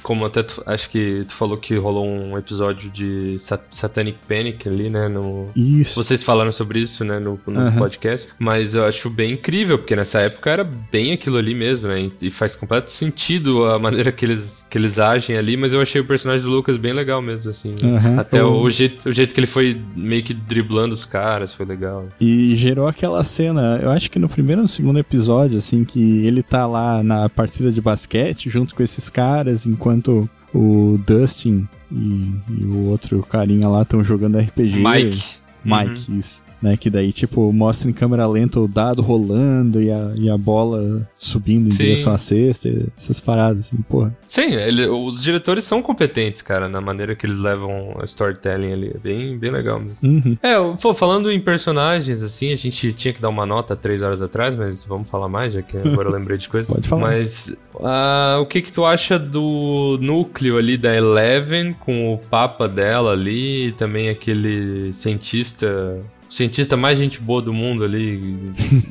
[0.00, 4.68] como até tu, acho que tu falou que rolou um episódio de Sat- Satanic Panic
[4.68, 5.08] ali, né?
[5.08, 6.00] No, Isso.
[6.00, 7.78] vocês falaram sobre isso, né, no, no Aham.
[7.78, 12.12] podcast, mas eu acho bem incrível, porque nessa época era bem aquilo ali mesmo, né,
[12.22, 16.00] e, faz completo sentido a maneira que eles, que eles agem ali, mas eu achei
[16.00, 17.74] o personagem do Lucas bem legal mesmo, assim?
[17.82, 18.20] Aham.
[18.20, 21.52] até o, O- o jeito, o jeito que ele foi meio que driblando os caras
[21.52, 22.06] foi legal.
[22.20, 26.24] E gerou aquela cena, eu acho que no primeiro ou no segundo episódio, assim, que
[26.24, 32.32] ele tá lá na partida de basquete junto com esses caras, enquanto o Dustin e,
[32.48, 34.76] e o outro carinha lá estão jogando RPG.
[34.76, 35.24] Mike.
[35.64, 36.42] Mike, isso.
[36.60, 36.76] Né?
[36.76, 41.08] Que daí, tipo, mostra em câmera lenta o dado rolando e a, e a bola
[41.16, 41.84] subindo em Sim.
[41.84, 44.16] direção à cesta, essas paradas, assim, porra.
[44.26, 48.92] Sim, ele- os diretores são competentes, cara, na maneira que eles levam a storytelling ali.
[48.94, 49.98] É bem, bem legal mesmo.
[50.02, 50.36] Uhum.
[50.42, 54.20] É, pô, falando em personagens, assim, a gente tinha que dar uma nota três horas
[54.22, 56.66] atrás, mas vamos falar mais, já que agora eu lembrei de coisa.
[56.72, 57.02] Pode falar.
[57.08, 62.68] Mas ah, o que que tu acha do núcleo ali da Eleven, com o papa
[62.68, 65.98] dela ali, e também aquele cientista...
[66.28, 68.20] o Cientista mais gente boa do mundo ali.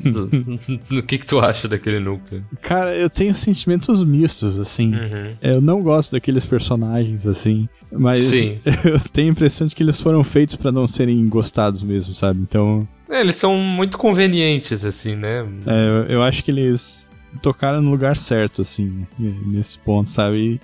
[0.91, 2.43] O que que tu acha daquele núcleo?
[2.62, 4.93] Cara, eu tenho sentimentos mistos, assim.
[4.93, 5.30] Uhum.
[5.41, 7.67] Eu não gosto daqueles personagens, assim.
[7.91, 8.60] Mas Sim.
[8.86, 12.39] eu tenho a impressão de que eles foram feitos pra não serem gostados mesmo, sabe?
[12.41, 15.45] Então, É, eles são muito convenientes, assim, né?
[15.65, 17.08] é, eu- eu acho que eles
[17.41, 20.38] tocaram no lugar certo, assim, nesse ponto, sabe?
[20.38, 20.60] E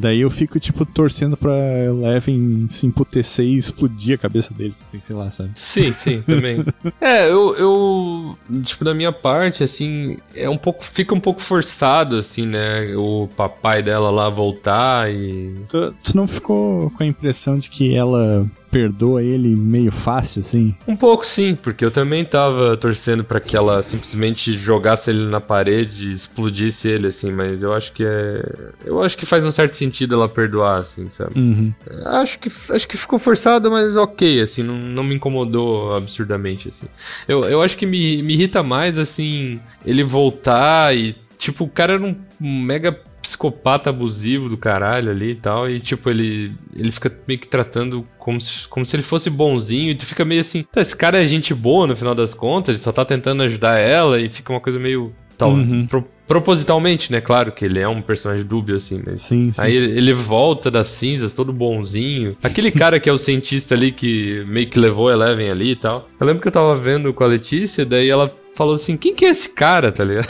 [0.00, 1.52] daí eu fico, tipo, torcendo pra
[1.84, 5.50] Eleven se emputecer e explodir a cabeça deles, assim, sei lá, sabe?
[5.54, 6.64] Sim, sim, também.
[7.00, 12.16] é, eu, eu, tipo, da minha parte, assim, é um pouco, fica um pouco forçado,
[12.16, 15.54] assim, né, o papai dela lá voltar e...
[15.68, 20.74] Tu, tu não ficou com a impressão de que ela perdoa ele meio fácil, assim?
[20.86, 25.40] Um pouco sim, porque eu também tava torcendo pra que ela simplesmente jogasse ele na
[25.40, 28.44] parede e explodisse ele, assim, mas eu acho que é...
[28.84, 31.40] Eu acho que faz um certo sentido ela perdoar, assim, sabe?
[31.40, 31.72] Uhum.
[32.04, 36.86] Acho que, acho que ficou forçado, mas ok, assim, não, não me incomodou absurdamente, assim.
[37.26, 41.94] Eu, eu acho que me, me irrita mais, assim, ele voltar e, tipo, o cara
[41.94, 42.92] era um mega
[43.26, 48.06] psicopata abusivo do caralho ali e tal, e, tipo, ele, ele fica meio que tratando
[48.18, 51.20] como se, como se ele fosse bonzinho, e tu fica meio assim, tá, esse cara
[51.22, 54.52] é gente boa no final das contas, ele só tá tentando ajudar ela, e fica
[54.52, 55.12] uma coisa meio...
[55.38, 55.86] Tal, Uhum.
[55.86, 57.20] pro- propositalmente, né?
[57.20, 59.60] Claro que ele é um personagem dúbio, assim, mas Sim, sim.
[59.60, 62.34] Aí ele ele volta das cinzas, todo bonzinho.
[62.42, 66.08] Aquele cara que é o cientista ali que meio que levou Eleven ali e tal.
[66.18, 69.24] Eu lembro que eu tava vendo com a Letícia, daí ela falou assim: quem que
[69.24, 70.28] é esse cara, tá ligado?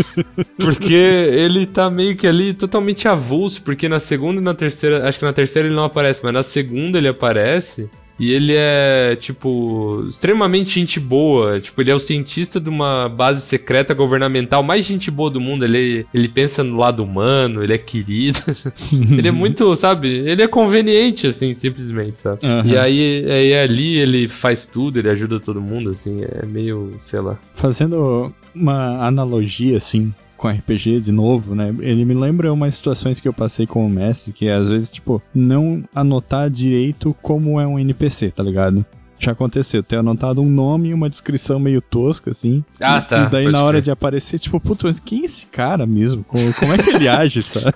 [0.58, 5.18] porque ele tá meio que ali totalmente avulso, porque na segunda e na terceira, acho
[5.18, 7.88] que na terceira ele não aparece, mas na segunda ele aparece.
[8.18, 11.60] E ele é, tipo, extremamente gente boa.
[11.60, 15.64] Tipo, ele é o cientista de uma base secreta governamental mais gente boa do mundo.
[15.64, 18.40] Ele, ele pensa no lado humano, ele é querido.
[18.92, 20.08] ele é muito, sabe?
[20.08, 22.40] Ele é conveniente, assim, simplesmente, sabe?
[22.44, 22.66] Aham.
[22.66, 26.22] E aí, aí ali ele faz tudo, ele ajuda todo mundo, assim.
[26.22, 27.38] É meio, sei lá.
[27.54, 31.74] Fazendo uma analogia, assim, com RPG de novo, né?
[31.80, 34.88] Ele me lembra umas situações que eu passei com o mestre, que é às vezes,
[34.88, 38.86] tipo, não anotar direito como é um NPC, tá ligado?
[39.20, 42.64] Já aconteceu, ter anotado um nome e uma descrição meio tosca, assim.
[42.80, 43.82] Ah, tá, E daí na hora crer.
[43.82, 46.22] de aparecer, tipo, puto, mas quem é esse cara mesmo?
[46.22, 47.74] Como, como é que ele age, sabe?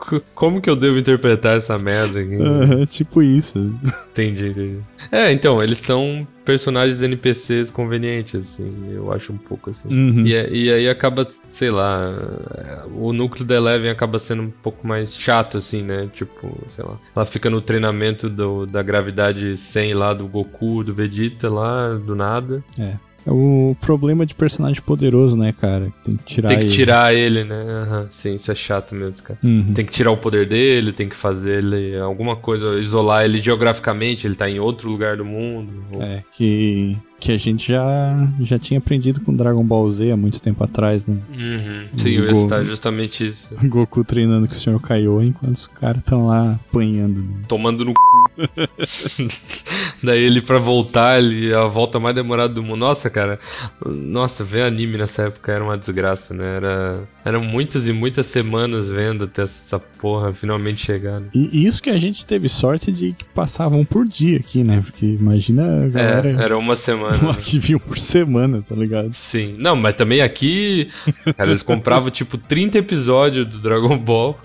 [0.00, 2.86] Co- Como que eu devo interpretar essa merda aqui?
[2.88, 3.74] Tipo isso.
[4.10, 4.78] Entendi, entendi.
[5.10, 9.88] É, então, eles são personagens NPCs convenientes, assim, eu acho um pouco assim.
[9.88, 10.26] Uhum.
[10.26, 12.12] E, é- e aí acaba, sei lá,
[12.54, 16.08] é, o núcleo da Eleven acaba sendo um pouco mais chato, assim, né?
[16.12, 16.98] Tipo, sei lá.
[17.16, 22.14] Ela fica no treinamento do, da gravidade 100 lá do Goku, do Vegeta lá, do
[22.14, 22.62] nada.
[22.78, 22.94] É
[23.30, 25.92] o problema de personagem poderoso, né, cara?
[26.04, 26.74] Tem que tirar tem que ele.
[26.74, 27.56] tirar ele, né?
[27.82, 29.38] Aham, sim, isso é chato mesmo, cara.
[29.42, 29.72] Uhum.
[29.74, 34.26] Tem que tirar o poder dele, tem que fazer ele alguma coisa, isolar ele geograficamente,
[34.26, 35.72] ele tá em outro lugar do mundo.
[35.92, 40.16] ou- É, que, que a gente já, já tinha aprendido com Dragon Ball Z há
[40.16, 41.16] muito tempo atrás, né?
[41.32, 41.86] Uhum.
[41.96, 43.54] Sim, Go- citar justamente isso.
[43.68, 44.78] Goku treinando com o Sr.
[44.80, 47.20] Kaiô enquanto os caras estão lá apanhando.
[47.20, 47.28] né?
[47.48, 47.96] Tomando no c...
[50.02, 52.80] Daí ele pra voltar, ele a volta mais demorada do mundo.
[52.80, 53.38] Nossa, cara.
[53.84, 56.56] Nossa, ver anime nessa época era uma desgraça, né?
[56.56, 61.20] Era, eram muitas e muitas semanas vendo até essa porra finalmente chegar.
[61.20, 61.28] né?
[61.34, 64.82] E isso que a gente teve sorte de que passavam por dia aqui, né?
[64.84, 67.16] Porque imagina a galera É, era uma semana.
[67.32, 67.36] né?
[67.40, 69.12] que viam por semana, tá ligado?
[69.12, 69.56] Sim.
[69.58, 70.88] Não, mas também aqui,
[71.36, 74.38] cara, eles compravam tipo 30 episódios do Dragon Ball.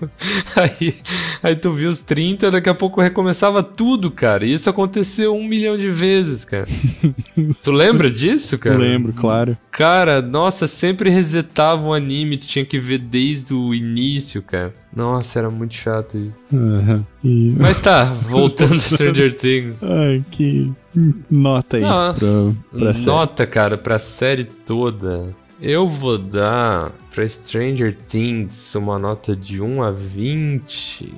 [0.56, 0.94] Aí,
[1.42, 3.79] aí tu viu os 30, daqui a pouco recomeçava tudo,
[4.10, 4.44] cara.
[4.44, 6.66] E isso aconteceu um milhão de vezes, cara.
[7.62, 8.76] tu lembra disso, cara?
[8.76, 9.56] Lembro, claro.
[9.70, 14.74] Cara, nossa, sempre resetava o anime, tu tinha que ver desde o início, cara.
[14.94, 16.34] Nossa, era muito chato isso.
[16.52, 17.06] Aham.
[17.22, 17.54] E...
[17.58, 19.82] Mas tá, voltando a Stranger Things.
[19.82, 20.70] Ai, que
[21.30, 23.06] nota aí Não, pra, pra série.
[23.06, 25.34] Nota, cara, pra série toda.
[25.60, 31.12] Eu vou dar pra Stranger Things uma nota de 1 a 20.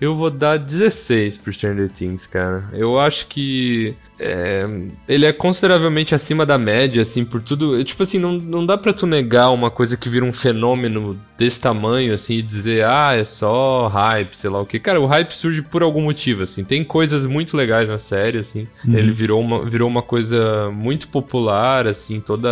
[0.00, 2.68] Eu vou dar 16 pro Stranger Things, cara.
[2.72, 4.66] Eu acho que é,
[5.06, 7.82] ele é consideravelmente acima da média, assim, por tudo.
[7.84, 11.60] Tipo assim, não, não dá pra tu negar uma coisa que vira um fenômeno desse
[11.60, 14.78] tamanho, assim, e dizer, ah, é só hype, sei lá o que.
[14.78, 16.64] Cara, o hype surge por algum motivo, assim.
[16.64, 18.66] Tem coisas muito legais na série, assim.
[18.86, 18.96] Uhum.
[18.96, 22.48] Ele virou uma, virou uma coisa muito popular, assim, toda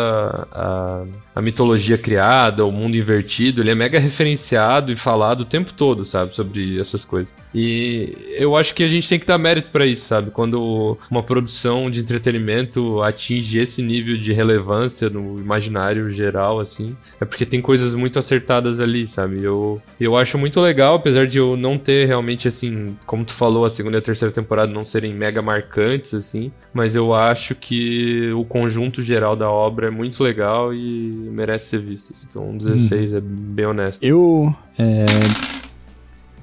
[0.53, 1.05] a,
[1.39, 3.63] a mitologia criada, o mundo invertido.
[3.63, 7.33] Ele é mega referenciado e falado o tempo todo, sabe, sobre essas coisas.
[7.55, 10.33] E eu acho que a gente tem que dar mérito pra isso, sabe?
[10.33, 17.25] Quando uma produção de entretenimento atinge esse nível de relevância no imaginário geral, assim, é
[17.25, 19.41] porque tem coisas muito acertadas ali, sabe?
[19.41, 23.65] Eu, eu acho muito legal, apesar de eu não ter realmente, assim, como tu falou,
[23.65, 28.33] a segunda e a terceira temporada não serem mega marcantes, assim, mas eu acho que
[28.33, 32.13] o conjunto geral da obra é muito legal e merece ser visto.
[32.29, 34.03] Então, 16 é bem honesto.
[34.03, 35.05] Eu é,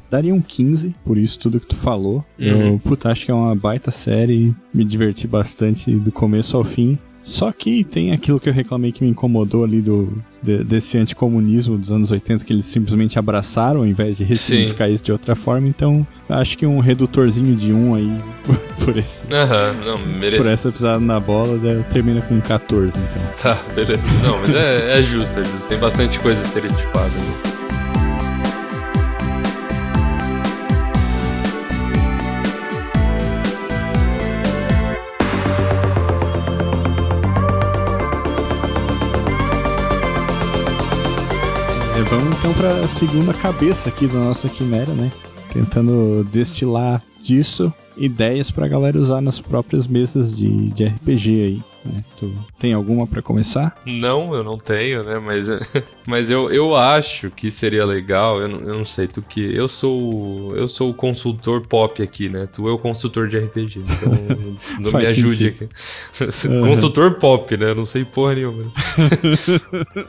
[0.10, 2.24] daria um 15 por isso tudo que tu falou.
[2.40, 2.78] Eu, Uhum.
[2.78, 6.98] puta, acho que é uma baita série, me diverti bastante do começo ao fim.
[7.28, 11.76] Só que tem aquilo que eu reclamei que me incomodou ali do de- desse anticomunismo
[11.76, 15.68] dos anos 80 que eles simplesmente abraçaram ao invés de ressignificar isso de outra forma.
[15.68, 18.12] Então, acho que um redutorzinho de 1 aí
[18.86, 20.48] por, esse, não, por merece.
[20.50, 21.58] essa pisada na bola
[21.92, 23.32] termina com 14, então.
[23.42, 24.04] Tá, beleza.
[24.24, 25.68] Não, mas é, é justo, é justo.
[25.68, 27.10] Tem bastante coisa estereotipada.
[27.10, 27.65] Né?
[42.10, 45.12] Vamos então para a segunda cabeça aqui da nossa quimera, né?
[45.52, 51.64] Tentando destilar disso ideias pra galera usar nas próprias mesas de, de RPG aí.
[51.86, 52.04] Né?
[52.20, 53.76] Tu tem alguma pra começar?
[53.86, 55.20] Não, eu não tenho, né?
[55.20, 55.48] Mas,
[56.08, 58.42] mas eu, eu acho que seria legal.
[58.42, 59.42] Eu não, eu não sei, tu que.
[59.56, 62.48] Eu sou eu sou o consultor pop aqui, né?
[62.52, 63.80] Tu é o consultor de RPG.
[63.80, 64.14] Então
[64.80, 65.70] não me ajude sentido.
[65.72, 66.48] aqui.
[66.70, 67.70] consultor pop, né?
[67.70, 68.72] Eu não sei porra nenhuma.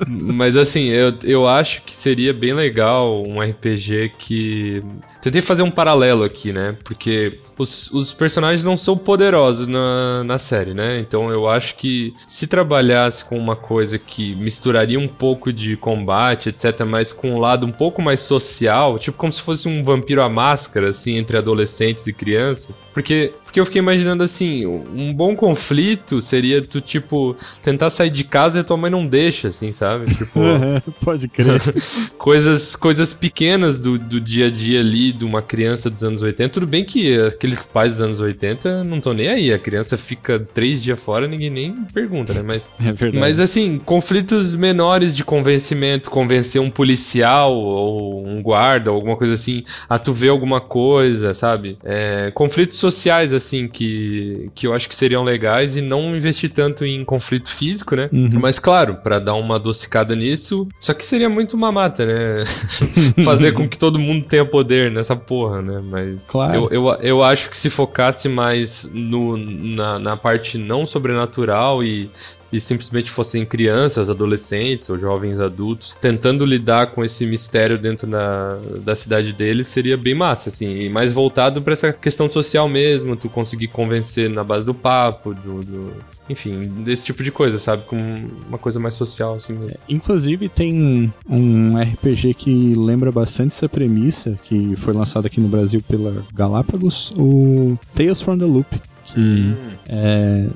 [0.08, 4.82] mas assim, eu, eu acho que seria bem legal um RPG que.
[5.20, 6.76] Tentei fazer um paralelo aqui, né?
[6.84, 11.00] Porque os, os personagens não são poderosos na, na série, né?
[11.00, 16.50] Então eu acho que se trabalhasse com uma coisa que misturaria um pouco de combate,
[16.50, 20.22] etc., mas com um lado um pouco mais social, tipo como se fosse um vampiro
[20.22, 22.74] à máscara, assim, entre adolescentes e crianças.
[22.92, 28.22] Porque, porque eu fiquei imaginando assim, um bom conflito seria tu, tipo, tentar sair de
[28.22, 30.14] casa e tua mãe não deixa, assim, sabe?
[30.14, 30.40] Tipo
[31.02, 31.62] Pode crer.
[32.18, 36.52] coisas, coisas pequenas do, do dia a dia ali de uma criança dos anos 80.
[36.52, 39.50] Tudo bem que aqueles pais dos anos 80 não estão nem aí.
[39.50, 42.42] A criança fica três dias fora ninguém nem pergunta, né?
[42.42, 43.18] Mas, É verdade.
[43.18, 49.32] mas assim, conflitos menores de convencimento, convencer um policial ou um guarda, ou alguma coisa
[49.32, 51.78] assim, a tu ver alguma coisa, sabe?
[51.82, 56.84] É, conflitos sociais, assim, que, que eu acho que seriam legais e não investir tanto
[56.84, 58.08] em conflito físico, né?
[58.12, 58.30] Uhum.
[58.40, 62.44] Mas claro, pra dar uma adocicada nisso, só que seria muito mamata, né?
[63.24, 65.80] Fazer com que todo mundo tenha poder nessa porra, né?
[65.82, 66.68] Mas Claro.
[66.70, 72.10] eu, eu, eu acho que se focasse mais no, na, na parte não sobrenatural e,
[72.52, 78.58] e simplesmente fossem crianças, adolescentes ou jovens adultos tentando lidar com esse mistério dentro da,
[78.84, 80.76] da cidade deles, seria bem massa, assim.
[80.82, 85.34] E mais voltado pra essa questão social mesmo, tu conseguir convencer na base do papo,
[85.34, 85.62] do...
[85.62, 87.84] do- enfim, desse tipo de coisa, sabe?
[87.84, 89.76] Com uma coisa mais social, assim mesmo.
[89.88, 95.80] Inclusive tem um RPG que lembra bastante essa premissa, que foi lançado aqui no Brasil
[95.88, 98.66] pela Galápagos, o Tales from the Loop.
[99.04, 99.54] Que
[99.88, 100.50] é, te-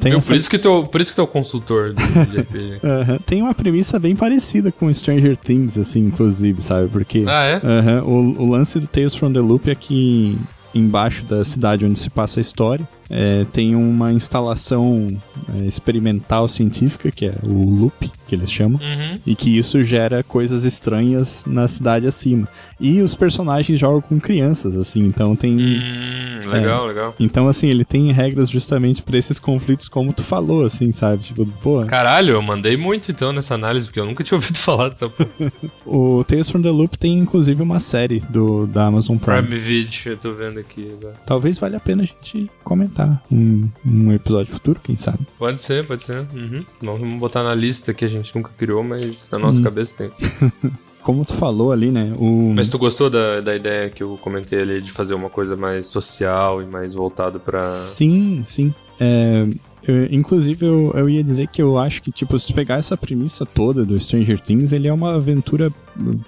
[0.00, 2.00] tem, essa- por, isso que tu, por isso que é o consultor do
[2.40, 2.80] RPG.
[3.26, 6.88] Tem uma premissa bem parecida com Stranger Things, assim, inclusive, sabe?
[6.88, 7.60] Porque ah, é?
[8.02, 10.36] o, o lance do Tales from the Loop é que
[10.74, 15.08] embaixo da cidade onde se passa a história é, tem uma instalação
[15.54, 18.80] é, experimental científica, que é o Loop, que eles chamam.
[18.80, 19.18] Uhum.
[19.26, 22.48] E que isso gera coisas estranhas na cidade acima.
[22.80, 25.52] E os personagens jogam com crianças, assim, então tem.
[25.52, 27.14] Hum, legal, legal.
[27.20, 31.22] Então, assim, ele tem regras justamente pra esses conflitos, como tu falou, assim, sabe?
[31.22, 34.88] Tipo, pô, Caralho, eu mandei muito então nessa análise, porque eu nunca tinha ouvido falar
[34.88, 35.52] dessa porra.
[35.84, 39.42] o Tales from the Loop tem inclusive uma série do, da Amazon Prime.
[39.42, 41.14] Prime Video, eu tô vendo aqui agora.
[41.26, 45.20] Talvez valha a pena a gente comentar um, um episódio futuro, quem sabe.
[45.38, 46.26] Pode ser, pode ser.
[46.34, 46.64] Uhum.
[46.80, 50.10] Vamos botar na lista que a gente nunca criou, mas na nossa cabeça tem.
[51.02, 52.14] Como tu falou ali, né?
[52.16, 52.52] O...
[52.54, 55.88] Mas tu gostou da, da ideia que eu comentei ali de fazer uma coisa mais
[55.88, 57.60] social e mais voltado pra.
[57.60, 58.72] Sim, sim.
[59.00, 59.44] É,
[59.82, 62.96] eu- inclusive, eu, eu ia dizer que eu acho que, tipo, se tu pegar essa
[62.96, 65.72] premissa toda do Stranger Things, ele é uma aventura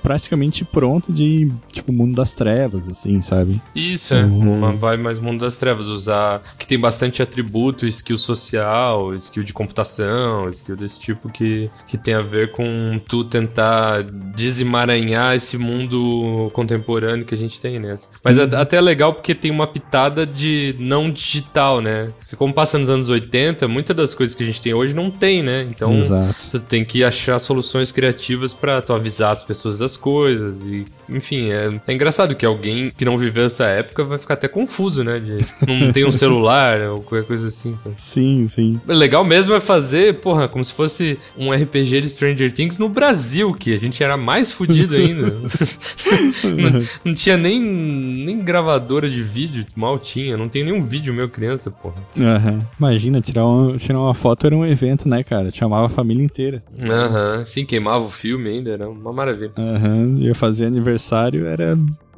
[0.03, 3.61] praticamente pronto de, tipo, mundo das trevas, assim, sabe?
[3.75, 4.25] Isso, é.
[4.25, 4.59] Uhum.
[4.59, 5.87] Uma vibe mais mundo das trevas.
[5.87, 6.43] Usar.
[6.59, 12.15] Que tem bastante atributo, skill social, skill de computação, skill desse tipo que, que tem
[12.15, 17.97] a ver com tu tentar desemaranhar esse mundo contemporâneo que a gente tem, né?
[18.23, 18.49] Mas Uhum.
[18.53, 22.11] a- até é legal porque tem uma pitada de não digital, né?
[22.21, 25.11] Porque como passa nos anos 80, muitas das coisas que a gente tem hoje não
[25.11, 25.67] tem, né?
[25.71, 25.95] Então.
[25.95, 26.35] Exato.
[26.51, 30.55] Tu tem que achar soluções criativas pra tu avisar as pessoas das coisas.
[30.65, 34.49] E, enfim, é, é engraçado que alguém que não viveu essa época vai ficar até
[34.49, 35.19] confuso, né?
[35.19, 35.37] De,
[35.67, 37.77] não tem um celular ou qualquer coisa assim.
[37.83, 37.95] sabe?
[37.99, 38.81] Sim, sim.
[38.87, 42.89] O legal mesmo é fazer, porra, como se fosse um RPG de Stranger Things no
[42.89, 45.31] Brasil, que a gente era mais fudido ainda.
[46.45, 50.37] não, não tinha nem, nem gravadora de vídeo, mal tinha.
[50.37, 51.97] Não tem nenhum vídeo meu criança, porra.
[52.19, 52.61] Aham.
[52.79, 55.51] Imagina, tirar uma, tirar uma foto era um evento, né, cara?
[55.51, 56.63] Chamava a família inteira.
[56.81, 59.44] Aham, sim, queimava o filme ainda, era uma maravilha.
[59.57, 60.19] Aham.
[60.21, 61.77] Eu fazia aniversário, era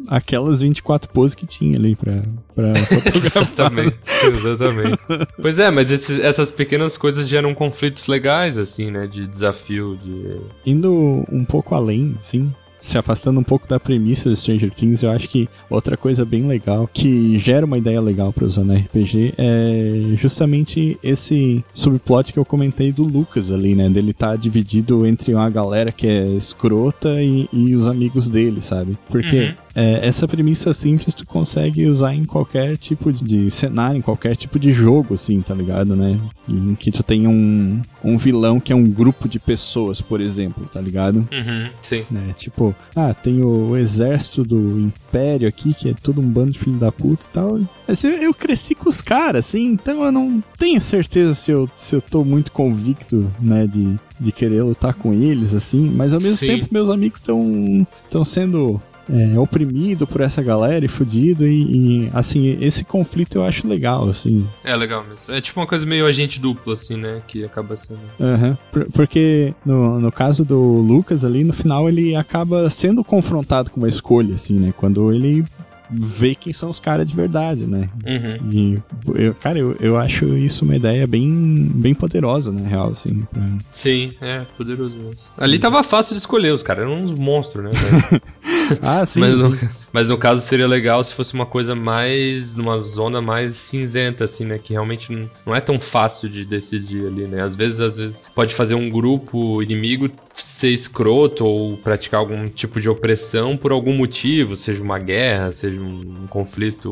[0.09, 2.23] aquelas 24 poses que tinha ali pra,
[2.55, 3.43] pra fotografar.
[3.43, 4.99] Exatamente, exatamente.
[5.41, 9.07] Pois é, mas esses- essas pequenas coisas geram conflitos legais, assim, né?
[9.07, 10.37] De desafio, de.
[10.65, 12.53] Indo um pouco além, sim.
[12.79, 16.43] Se afastando um pouco da premissa de Stranger Things, eu acho que outra coisa bem
[16.43, 22.39] legal, que gera uma ideia legal pra usar no RPG, é justamente esse subplot que
[22.39, 23.89] eu comentei do Lucas ali, né?
[23.89, 28.97] Dele tá dividido entre uma galera que é escrota e, e os amigos dele, sabe?
[29.09, 34.35] Porque é, essa premissa simples tu consegue usar em qualquer tipo de cenário, em qualquer
[34.35, 36.19] tipo de jogo, assim, tá ligado, né?
[36.49, 40.67] Em que tu tem um, um vilão que é um grupo de pessoas, por exemplo,
[40.73, 41.29] tá ligado?
[41.31, 42.03] Uhum, sim.
[42.11, 42.35] né?
[42.39, 46.59] Tipo, ah, tem o, o exército do Império aqui, que é todo um bando de
[46.59, 47.61] filho da puta e tal.
[47.87, 51.69] Mas eu, eu cresci com os caras, assim, então eu não tenho certeza se eu,
[51.77, 55.91] se eu tô muito convicto, né, de, de querer lutar com eles, assim.
[55.95, 56.47] Mas ao mesmo Sim.
[56.47, 61.63] tempo, meus amigos estão estão sendo é, oprimido por essa galera e fudido e,
[62.07, 64.47] e, assim, esse conflito eu acho legal, assim.
[64.65, 65.33] É legal mesmo.
[65.35, 67.23] É tipo uma coisa meio agente duplo, assim, né?
[67.27, 68.01] Que acaba sendo.
[68.21, 68.59] Aham.
[68.73, 73.79] Por- Porque no, no caso do Lucas ali, no final ele acaba sendo confrontado com
[73.81, 74.73] uma escolha, assim, né?
[74.77, 75.45] Quando ele
[75.89, 77.89] vê quem são os caras de verdade, né?
[78.05, 78.51] Uhum.
[78.53, 78.79] E,
[79.15, 83.25] eu, cara, eu, eu acho isso uma ideia bem, bem poderosa, na real, assim.
[83.33, 85.15] pra- Sim, é, poderoso mesmo.
[85.39, 87.71] Ali tava fácil de escolher, os caras eram uns monstros, né?
[88.69, 88.81] velho?
[88.83, 89.21] Ah, sim.
[89.21, 89.69] mas, no, sim.
[89.97, 92.55] Mas no caso seria legal se fosse uma coisa mais.
[92.55, 94.59] numa zona mais cinzenta, assim, né?
[94.63, 97.41] Que realmente não, não é tão fácil de decidir ali, né?
[97.41, 102.79] Às vezes, às vezes, pode fazer um grupo inimigo ser escroto ou praticar algum tipo
[102.79, 106.91] de opressão por algum motivo, seja uma guerra, seja um conflito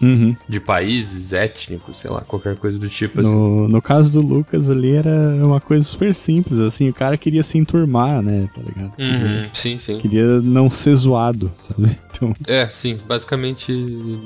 [0.00, 0.34] Uhum.
[0.48, 3.30] de países, étnicos, sei lá, qualquer coisa do tipo assim.
[3.30, 5.10] No, no caso do Lucas ali era
[5.44, 8.92] uma coisa super simples, assim, o cara queria se enturmar, né, tá ligado?
[8.98, 9.98] Uhum, sim, sim.
[9.98, 11.90] Queria não ser zoado, sabe?
[12.16, 13.72] Então, É, sim, basicamente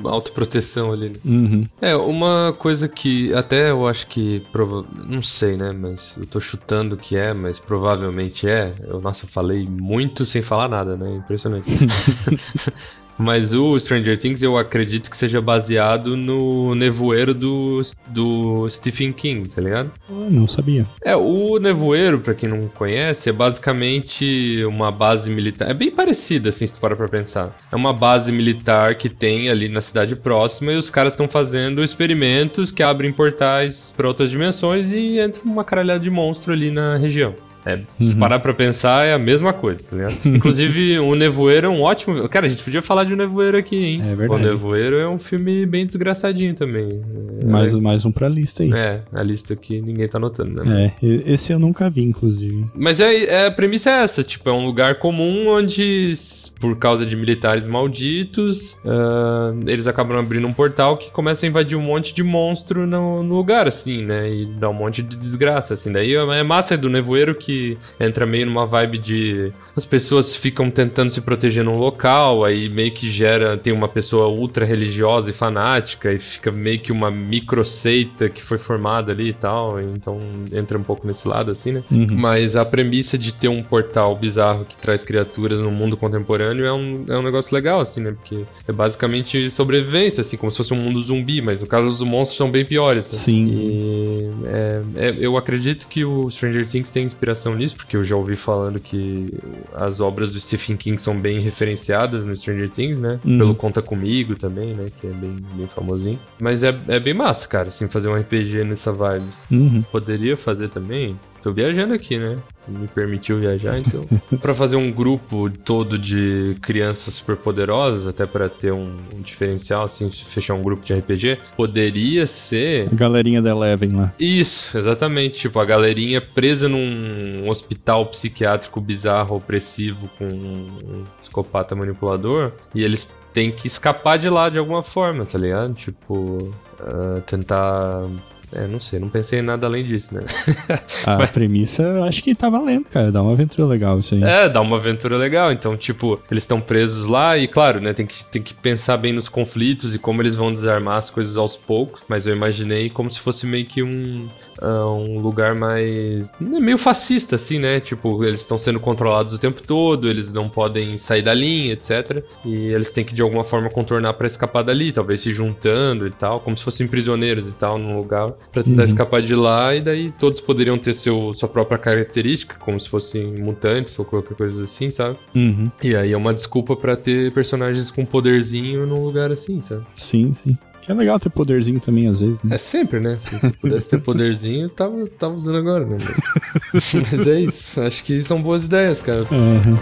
[0.05, 1.11] autoproteção ali.
[1.11, 1.17] né?
[1.25, 1.69] uhum.
[1.81, 4.41] É, uma coisa que até eu acho que.
[4.53, 4.85] Prova...
[5.07, 5.73] Não sei, né?
[5.73, 8.75] Mas eu tô chutando que é, mas provavelmente é.
[8.87, 11.17] Eu, nossa, eu falei muito sem falar nada, né?
[11.17, 11.71] Impressionante.
[13.21, 19.47] Mas o Stranger Things eu acredito que seja baseado no nevoeiro do, do Stephen King,
[19.47, 19.91] tá ligado?
[20.09, 20.87] Ah, não sabia.
[21.05, 25.71] É, o Nevoeiro, pra quem não conhece, é basicamente uma base militar.
[25.71, 27.55] É bem parecida, assim, se tu parar pra pensar.
[27.71, 31.85] É uma base militar que tem ali na cidade próxima e os caras estão fazendo
[31.85, 36.97] experimentos que abrem portais pra outras dimensões e entra uma caralhada de monstro ali na
[36.97, 37.35] região.
[37.65, 40.15] É, se parar pra pensar, é a mesma coisa, tá ligado?
[40.25, 42.29] Inclusive, o Nevoeiro é um ótimo.
[42.29, 44.03] Cara, a gente podia falar de o Nevoeiro aqui, hein?
[44.11, 44.43] É verdade.
[44.43, 47.03] O Nevoeiro é um filme bem desgraçadinho também.
[47.41, 48.73] É, Mais, mais um pra lista aí.
[48.73, 50.93] é, a lista que ninguém tá notando, né?
[51.03, 52.65] É, esse eu nunca vi, inclusive.
[52.75, 56.13] Mas é, é- a premissa é essa, tipo, é um lugar comum onde,
[56.61, 61.77] por causa de militares malditos, ah, eles acabam abrindo um portal que começa a invadir
[61.77, 64.33] um monte de monstro no, no lugar, assim, né?
[64.33, 65.93] E dá um monte de desgraça, assim.
[65.93, 67.50] Daí é é massa do nevoeiro que
[67.99, 69.53] entra meio numa vibe de...
[69.77, 73.57] As pessoas ficam tentando se proteger num local, aí meio que gera...
[73.57, 78.43] Tem uma pessoa ultra religiosa e fanática, e fica meio que uma micro seita que
[78.43, 80.19] foi formada ali e tal, então
[80.53, 81.83] entra um pouco nesse lado, assim, né?
[81.91, 86.73] Mas a premissa de ter um portal bizarro que traz criaturas no mundo contemporâneo é
[86.73, 88.13] um, é um negócio legal, assim, né?
[88.13, 92.01] Porque é basicamente sobrevivência, assim, como se fosse um mundo zumbi, mas no caso os
[92.03, 93.07] monstros são bem piores.
[93.07, 93.13] né?
[93.13, 93.47] Sim.
[93.47, 98.17] E é- é- eu acredito que o Stranger Things tem inspiração nisso, porque eu já
[98.17, 99.33] ouvi falando que
[99.75, 103.19] as obras do Stephen King são bem referenciadas no Stranger Things, né?
[103.25, 103.39] Uhum.
[103.39, 104.87] Pelo Conta Comigo também, né?
[105.01, 106.19] Que é bem, bem famosinho.
[106.39, 109.27] Mas é, é bem massa, cara, assim, fazer um RPG nessa vibe.
[109.51, 109.83] Uhum.
[109.91, 111.19] Poderia fazer também?
[111.43, 112.39] Tô viajando aqui, né?
[112.65, 114.05] Tu me permitiu viajar, então.
[114.41, 120.11] pra fazer um grupo todo de crianças superpoderosas, até pra ter um, um diferencial, assim,
[120.11, 122.89] fechar um grupo de RPG, poderia ser.
[122.93, 124.13] A galerinha da Eleven lá.
[124.19, 125.39] Isso, exatamente.
[125.39, 133.11] Tipo, a galerinha presa num hospital psiquiátrico bizarro, opressivo, com um psicopata manipulador, e eles
[133.33, 135.75] têm que escapar de lá de alguma forma, tá ligado?
[135.75, 138.07] Tipo, ah, tentar.
[138.53, 140.23] É, não sei, não pensei em nada além disso, né?
[141.07, 143.13] A premissa eu acho que tá valendo, cara.
[143.13, 144.23] Dá uma aventura legal isso aí.
[144.23, 145.53] É, dá uma aventura legal.
[145.53, 149.13] Então, tipo, eles estão presos lá e, claro, né, tem que, tem que pensar bem
[149.13, 152.03] nos conflitos e como eles vão desarmar as coisas aos poucos.
[152.09, 154.29] Mas eu imaginei como se fosse meio que um,
[154.61, 156.31] ah, um lugar mais.
[156.41, 157.81] meio fascista, assim, né?
[157.81, 162.23] Tipo, eles estão sendo controlados o tempo todo, eles não podem sair da linha, etc.
[162.45, 166.11] E eles têm que de alguma forma contornar pra escapar dali, talvez se juntando e
[166.11, 169.75] tal, como se fossem prisioneiros e tal, num lugar, pra tentar escapar de lá.
[169.75, 174.37] E daí todos poderiam ter seu, sua própria característica, como se fossem mutantes ou qualquer
[174.37, 175.17] coisa assim, sabe?
[175.35, 175.71] Uhum.
[175.83, 179.85] E aí é uma desculpa pra ter personagens com poderzinho num lugar assim, sabe?
[179.95, 180.59] Sim, sim.
[180.91, 182.57] É legal ter poderzinho também, às vezes, né?
[182.57, 183.17] É sempre, né?
[183.21, 185.97] Se pudesse ter poderzinho, tava, tava usando agora, né?
[186.75, 187.81] Mas é isso.
[187.81, 189.21] Acho que são boas ideias, cara.
[189.31, 189.77] Uhum.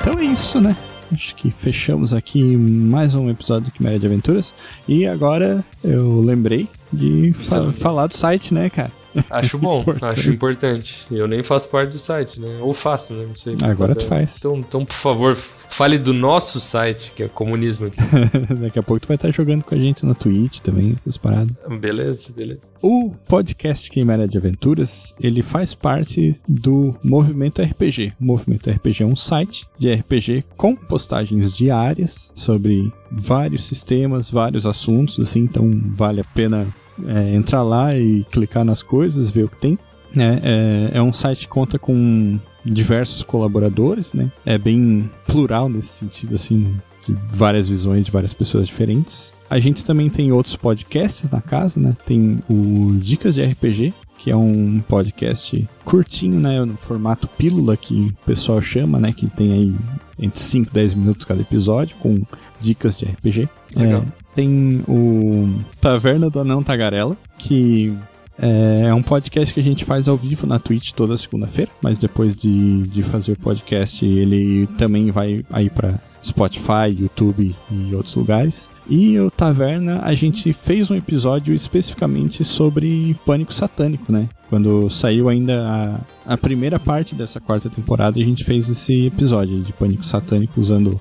[0.00, 0.76] Então é isso, né?
[1.12, 4.54] Acho que fechamos aqui mais um episódio do Quiméria de Aventuras.
[4.88, 8.90] E agora eu lembrei de fa- falar do site, né, cara?
[9.30, 10.18] Acho bom, Importante.
[10.20, 11.06] acho importante.
[11.10, 12.58] Eu nem faço parte do site, né?
[12.60, 13.24] Ou faço, né?
[13.26, 13.56] Não sei.
[13.62, 14.36] Agora tu faz.
[14.38, 17.98] Então, então, por favor, fale do nosso site, que é comunismo aqui.
[18.60, 21.54] Daqui a pouco tu vai estar jogando com a gente na Twitch também, essas paradas.
[21.80, 22.60] beleza, beleza.
[22.82, 28.12] O podcast Quimera de Aventuras, ele faz parte do Movimento RPG.
[28.20, 34.66] O Movimento RPG é um site de RPG com postagens diárias sobre vários sistemas, vários
[34.66, 36.66] assuntos, assim, então vale a pena
[37.06, 39.78] é, entrar lá e clicar nas coisas, ver o que tem.
[40.14, 40.40] né?
[40.42, 44.30] É, é um site que conta com diversos colaboradores, né?
[44.44, 46.74] É bem plural nesse sentido, assim,
[47.06, 49.34] de várias visões de várias pessoas diferentes.
[49.50, 51.94] A gente também tem outros podcasts na casa, né?
[52.06, 56.64] Tem o Dicas de RPG, que é um podcast curtinho, né?
[56.64, 59.12] No formato pílula que o pessoal chama, né?
[59.12, 59.74] Que tem aí
[60.18, 62.22] entre 5 e 10 minutos cada episódio, com
[62.60, 63.48] dicas de RPG.
[63.76, 64.02] Legal.
[64.02, 67.96] É, tem o Taverna do Anão Tagarela, que
[68.38, 72.34] é um podcast que a gente faz ao vivo na Twitch toda segunda-feira, mas depois
[72.34, 78.68] de, de fazer o podcast, ele também vai aí para Spotify, YouTube e outros lugares.
[78.88, 84.28] E o Taverna, a gente fez um episódio especificamente sobre Pânico Satânico, né?
[84.50, 89.60] Quando saiu ainda a, a primeira parte dessa quarta temporada, a gente fez esse episódio
[89.62, 91.00] de Pânico Satânico usando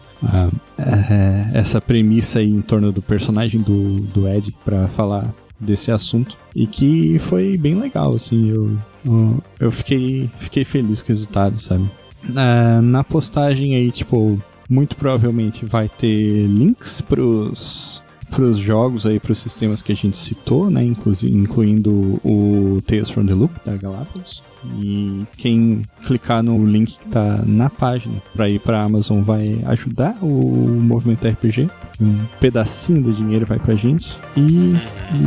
[0.77, 5.33] é, essa premissa aí em torno do personagem do, do Ed para falar
[5.63, 8.77] desse assunto e que foi bem legal, assim, eu,
[9.59, 11.89] eu, fiquei, fiquei feliz com o resultado, sabe?
[12.23, 14.39] Na, na postagem aí, tipo,
[14.69, 18.03] muito provavelmente vai ter links pros
[18.33, 23.33] pros jogos aí, pros sistemas que a gente citou, né, incluindo o Tales from the
[23.33, 24.43] Loop da Galápagos.
[24.79, 30.17] E quem clicar no link que tá na página para ir para Amazon vai ajudar
[30.21, 31.69] o movimento RPG.
[31.99, 34.19] Um pedacinho do dinheiro vai pra gente.
[34.35, 34.75] E,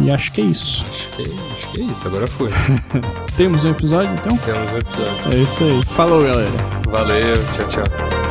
[0.03, 0.85] e acho que é isso.
[0.89, 2.51] Acho que, acho que é isso, agora foi.
[3.37, 4.37] Temos um episódio então?
[4.39, 5.33] Temos um episódio.
[5.33, 5.85] É isso aí.
[5.85, 6.51] Falou, galera.
[6.89, 8.26] Valeu, tchau, tchau.